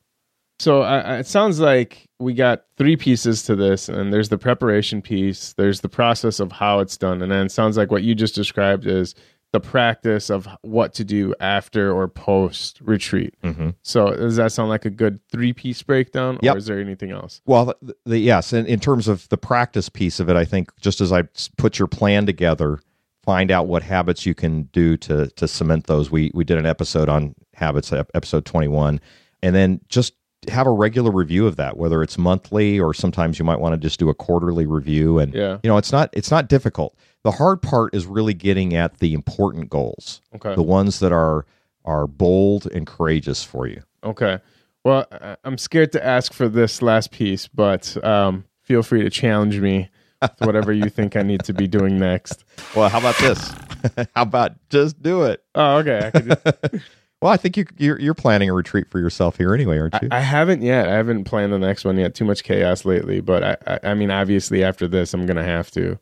So 0.59 0.81
I, 0.81 0.99
I- 0.99 1.17
it 1.19 1.27
sounds 1.27 1.59
like 1.59 2.07
we 2.19 2.33
got 2.33 2.63
three 2.77 2.95
pieces 2.95 3.43
to 3.43 3.55
this, 3.55 3.89
and 3.89 4.13
there's 4.13 4.29
the 4.29 4.37
preparation 4.37 5.01
piece, 5.01 5.53
there's 5.53 5.81
the 5.81 5.89
process 5.89 6.39
of 6.39 6.51
how 6.51 6.79
it's 6.79 6.97
done, 6.97 7.21
and 7.21 7.31
then 7.31 7.45
it 7.47 7.51
sounds 7.51 7.75
like 7.77 7.91
what 7.91 8.03
you 8.03 8.15
just 8.15 8.35
described 8.35 8.85
is 8.87 9.15
the 9.55 9.67
practice 9.69 10.29
of 10.29 10.47
what 10.63 10.93
to 10.95 11.05
do 11.05 11.33
after 11.39 11.91
or 11.91 12.07
post 12.09 12.79
retreat. 12.81 13.33
Mm-hmm. 13.41 13.69
So 13.83 14.13
does 14.13 14.35
that 14.35 14.51
sound 14.51 14.69
like 14.69 14.83
a 14.85 14.89
good 14.89 15.19
three 15.31 15.53
piece 15.53 15.81
breakdown, 15.81 16.37
Yep. 16.41 16.55
or 16.55 16.57
is 16.57 16.65
there 16.65 16.79
anything 16.79 17.11
else? 17.11 17.41
Well, 17.45 17.73
the, 17.81 17.95
the, 18.05 18.19
yes, 18.19 18.51
in, 18.51 18.65
in 18.65 18.79
terms 18.79 19.07
of 19.07 19.29
the 19.29 19.37
practice 19.37 19.87
piece 19.87 20.19
of 20.19 20.29
it, 20.29 20.35
I 20.35 20.43
think 20.43 20.69
just 20.81 20.99
as 20.99 21.11
I 21.13 21.23
put 21.57 21.79
your 21.79 21.87
plan 21.87 22.25
together 22.25 22.79
find 23.23 23.49
out 23.49 23.65
what 23.65 23.81
habits 23.81 24.25
you 24.25 24.35
can 24.35 24.63
do 24.71 24.95
to 24.97 25.27
to 25.31 25.47
cement 25.47 25.87
those. 25.87 26.11
We 26.11 26.31
we 26.33 26.43
did 26.43 26.57
an 26.57 26.65
episode 26.65 27.09
on 27.09 27.33
habits, 27.55 27.91
episode 27.91 28.45
21, 28.45 28.99
and 29.41 29.55
then 29.55 29.81
just 29.89 30.13
have 30.49 30.67
a 30.67 30.71
regular 30.71 31.11
review 31.11 31.45
of 31.47 31.55
that 31.55 31.77
whether 31.77 32.01
it's 32.03 32.17
monthly 32.17 32.79
or 32.79 32.93
sometimes 32.93 33.37
you 33.39 33.45
might 33.45 33.59
want 33.59 33.73
to 33.73 33.77
just 33.77 33.99
do 33.99 34.09
a 34.09 34.13
quarterly 34.13 34.65
review 34.65 35.19
and 35.19 35.33
Yeah. 35.33 35.57
you 35.63 35.69
know 35.69 35.77
it's 35.77 35.91
not 35.91 36.09
it's 36.13 36.31
not 36.31 36.47
difficult 36.49 36.95
the 37.23 37.31
hard 37.31 37.61
part 37.61 37.93
is 37.95 38.05
really 38.05 38.33
getting 38.33 38.75
at 38.75 38.99
the 38.99 39.13
important 39.13 39.69
goals 39.69 40.21
Okay. 40.35 40.55
the 40.55 40.63
ones 40.63 40.99
that 40.99 41.11
are 41.11 41.45
are 41.83 42.07
bold 42.07 42.67
and 42.73 42.85
courageous 42.87 43.43
for 43.43 43.67
you 43.67 43.81
Okay. 44.03 44.39
Well, 44.83 45.07
I- 45.11 45.37
I'm 45.43 45.57
scared 45.57 45.91
to 45.93 46.05
ask 46.05 46.31
for 46.31 46.47
this 46.47 46.83
last 46.83 47.09
piece, 47.09 47.47
but 47.47 47.97
um, 48.05 48.45
feel 48.61 48.83
free 48.83 49.01
to 49.01 49.09
challenge 49.09 49.59
me 49.59 49.89
with 50.21 50.31
whatever 50.41 50.71
you 50.71 50.89
think 50.89 51.15
I 51.15 51.23
need 51.23 51.43
to 51.45 51.53
be 51.53 51.67
doing 51.67 51.97
next. 51.97 52.43
well 52.75 52.89
how 52.89 52.99
about 52.99 53.17
this 53.17 53.51
how 54.15 54.21
about 54.21 54.51
just 54.69 55.01
do 55.01 55.23
it 55.23 55.43
Oh, 55.55 55.77
okay. 55.77 56.11
I, 57.21 57.21
could 57.21 57.21
just, 57.21 57.21
well 57.21 57.33
i 57.33 57.37
think 57.37 57.57
you 57.57 57.65
you're, 57.77 57.99
you're 57.99 58.13
planning 58.13 58.49
a 58.49 58.53
retreat 58.53 58.89
for 58.89 58.99
yourself 58.99 59.37
here 59.37 59.53
anyway 59.53 59.77
aren't 59.77 60.01
you 60.01 60.09
I, 60.11 60.17
I 60.17 60.19
haven't 60.21 60.61
yet. 60.61 60.87
I 60.87 60.93
haven't 60.93 61.23
planned 61.25 61.53
the 61.53 61.59
next 61.59 61.85
one 61.85 61.97
yet. 61.97 62.15
Too 62.15 62.25
much 62.25 62.43
chaos 62.43 62.85
lately, 62.85 63.21
but 63.21 63.43
I, 63.43 63.57
I, 63.67 63.91
I 63.91 63.93
mean, 63.93 64.11
obviously 64.11 64.63
after 64.63 64.87
this, 64.87 65.13
I'm 65.13 65.25
gonna 65.25 65.43
have 65.43 65.71
to. 65.71 65.99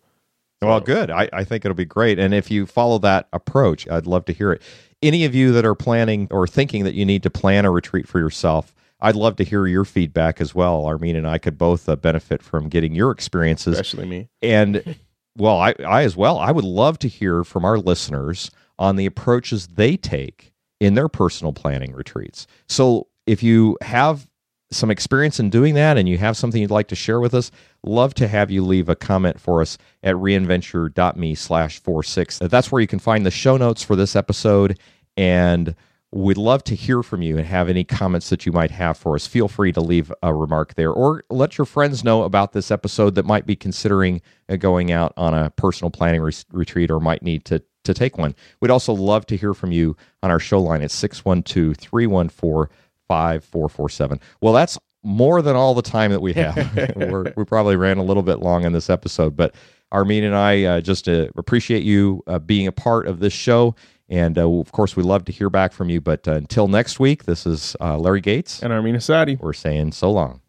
Well, 0.61 0.79
good. 0.79 1.11
I, 1.11 1.29
I 1.33 1.43
think 1.43 1.65
it'll 1.65 1.75
be 1.75 1.85
great. 1.85 2.19
And 2.19 2.33
if 2.33 2.49
you 2.49 2.65
follow 2.65 2.97
that 2.99 3.27
approach, 3.33 3.87
I'd 3.89 4.07
love 4.07 4.25
to 4.25 4.33
hear 4.33 4.53
it. 4.53 4.61
Any 5.01 5.25
of 5.25 5.35
you 5.35 5.51
that 5.51 5.65
are 5.65 5.75
planning 5.75 6.27
or 6.31 6.47
thinking 6.47 6.85
that 6.85 6.93
you 6.93 7.05
need 7.05 7.23
to 7.23 7.29
plan 7.29 7.65
a 7.65 7.71
retreat 7.71 8.07
for 8.07 8.19
yourself, 8.19 8.73
I'd 9.01 9.15
love 9.15 9.35
to 9.37 9.43
hear 9.43 9.67
your 9.67 9.83
feedback 9.83 10.39
as 10.39 10.55
well. 10.55 10.85
Armin 10.85 11.17
and 11.17 11.27
I 11.27 11.37
could 11.37 11.57
both 11.57 11.89
uh, 11.89 11.97
benefit 11.97 12.41
from 12.41 12.69
getting 12.69 12.95
your 12.95 13.11
experiences. 13.11 13.77
Especially 13.77 14.05
me. 14.05 14.29
And 14.41 14.97
well, 15.37 15.59
I, 15.59 15.73
I 15.85 16.03
as 16.03 16.15
well, 16.15 16.39
I 16.39 16.51
would 16.51 16.63
love 16.63 16.97
to 16.99 17.09
hear 17.09 17.43
from 17.43 17.65
our 17.65 17.77
listeners 17.77 18.49
on 18.79 18.95
the 18.95 19.05
approaches 19.05 19.67
they 19.67 19.97
take 19.97 20.52
in 20.83 20.95
their 20.95 21.07
personal 21.07 21.53
planning 21.53 21.93
retreats. 21.93 22.45
So 22.67 23.07
if 23.25 23.41
you 23.41 23.77
have 23.81 24.27
some 24.69 24.91
experience 24.91 25.39
in 25.39 25.49
doing 25.49 25.75
that 25.75 25.97
and 25.97 26.09
you 26.09 26.17
have 26.17 26.35
something 26.35 26.61
you'd 26.61 26.71
like 26.71 26.89
to 26.89 26.95
share 26.95 27.21
with 27.21 27.33
us, 27.33 27.51
love 27.83 28.13
to 28.15 28.27
have 28.27 28.51
you 28.51 28.65
leave 28.65 28.89
a 28.89 28.95
comment 28.95 29.39
for 29.39 29.61
us 29.61 29.77
at 30.01 30.15
reinventure.me 30.15 31.35
slash 31.35 31.79
46. 31.79 32.39
That's 32.39 32.71
where 32.71 32.81
you 32.81 32.87
can 32.87 32.99
find 32.99 33.25
the 33.25 33.31
show 33.31 33.55
notes 33.55 33.81
for 33.81 33.95
this 33.95 34.15
episode. 34.15 34.77
And 35.15 35.73
we'd 36.11 36.37
love 36.37 36.65
to 36.65 36.75
hear 36.75 37.01
from 37.01 37.21
you 37.21 37.37
and 37.37 37.47
have 37.47 37.69
any 37.69 37.85
comments 37.85 38.29
that 38.29 38.45
you 38.45 38.51
might 38.51 38.71
have 38.71 38.97
for 38.97 39.15
us. 39.15 39.25
Feel 39.25 39.47
free 39.47 39.71
to 39.71 39.79
leave 39.79 40.11
a 40.21 40.33
remark 40.33 40.73
there 40.73 40.91
or 40.91 41.23
let 41.29 41.57
your 41.57 41.65
friends 41.65 42.03
know 42.03 42.23
about 42.23 42.51
this 42.51 42.71
episode 42.71 43.15
that 43.15 43.25
might 43.25 43.45
be 43.45 43.55
considering 43.55 44.21
uh, 44.49 44.57
going 44.57 44.91
out 44.91 45.13
on 45.15 45.33
a 45.33 45.49
personal 45.51 45.91
planning 45.91 46.21
re- 46.21 46.33
retreat 46.51 46.91
or 46.91 46.99
might 46.99 47.23
need 47.23 47.45
to, 47.45 47.63
to 47.83 47.93
take 47.93 48.17
one. 48.17 48.35
We'd 48.59 48.71
also 48.71 48.93
love 48.93 49.25
to 49.27 49.37
hear 49.37 49.53
from 49.53 49.71
you 49.71 49.95
on 50.21 50.31
our 50.31 50.39
show 50.39 50.61
line 50.61 50.81
at 50.81 50.91
612 50.91 51.77
314 51.77 52.75
5447. 53.07 54.19
Well, 54.41 54.53
that's 54.53 54.77
more 55.03 55.41
than 55.41 55.55
all 55.55 55.73
the 55.73 55.81
time 55.81 56.11
that 56.11 56.21
we 56.21 56.33
have. 56.33 56.95
We're, 56.95 57.33
we 57.35 57.43
probably 57.45 57.75
ran 57.75 57.97
a 57.97 58.03
little 58.03 58.23
bit 58.23 58.39
long 58.39 58.63
in 58.63 58.73
this 58.73 58.89
episode, 58.89 59.35
but 59.35 59.53
Armin 59.91 60.23
and 60.23 60.35
I 60.35 60.63
uh, 60.63 60.81
just 60.81 61.07
uh, 61.07 61.27
appreciate 61.35 61.83
you 61.83 62.23
uh, 62.27 62.39
being 62.39 62.67
a 62.67 62.71
part 62.71 63.07
of 63.07 63.19
this 63.19 63.33
show. 63.33 63.75
And 64.09 64.37
uh, 64.37 64.49
of 64.49 64.71
course, 64.71 64.95
we 64.95 65.03
love 65.03 65.25
to 65.25 65.31
hear 65.31 65.49
back 65.49 65.71
from 65.73 65.89
you. 65.89 66.01
But 66.01 66.27
uh, 66.27 66.33
until 66.33 66.67
next 66.67 66.99
week, 66.99 67.25
this 67.25 67.45
is 67.45 67.75
uh, 67.79 67.97
Larry 67.97 68.21
Gates. 68.21 68.61
And 68.61 68.73
Armin 68.73 68.95
Asadi. 68.95 69.39
We're 69.39 69.53
saying 69.53 69.91
so 69.93 70.11
long. 70.11 70.41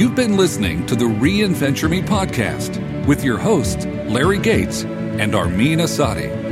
You've 0.00 0.14
been 0.14 0.38
listening 0.38 0.86
to 0.86 0.96
the 0.96 1.04
Reinventure 1.04 1.90
Me 1.90 2.00
podcast 2.00 3.06
with 3.06 3.22
your 3.22 3.36
hosts, 3.36 3.84
Larry 3.84 4.38
Gates 4.38 4.84
and 4.84 5.34
Armin 5.34 5.80
Asadi. 5.80 6.49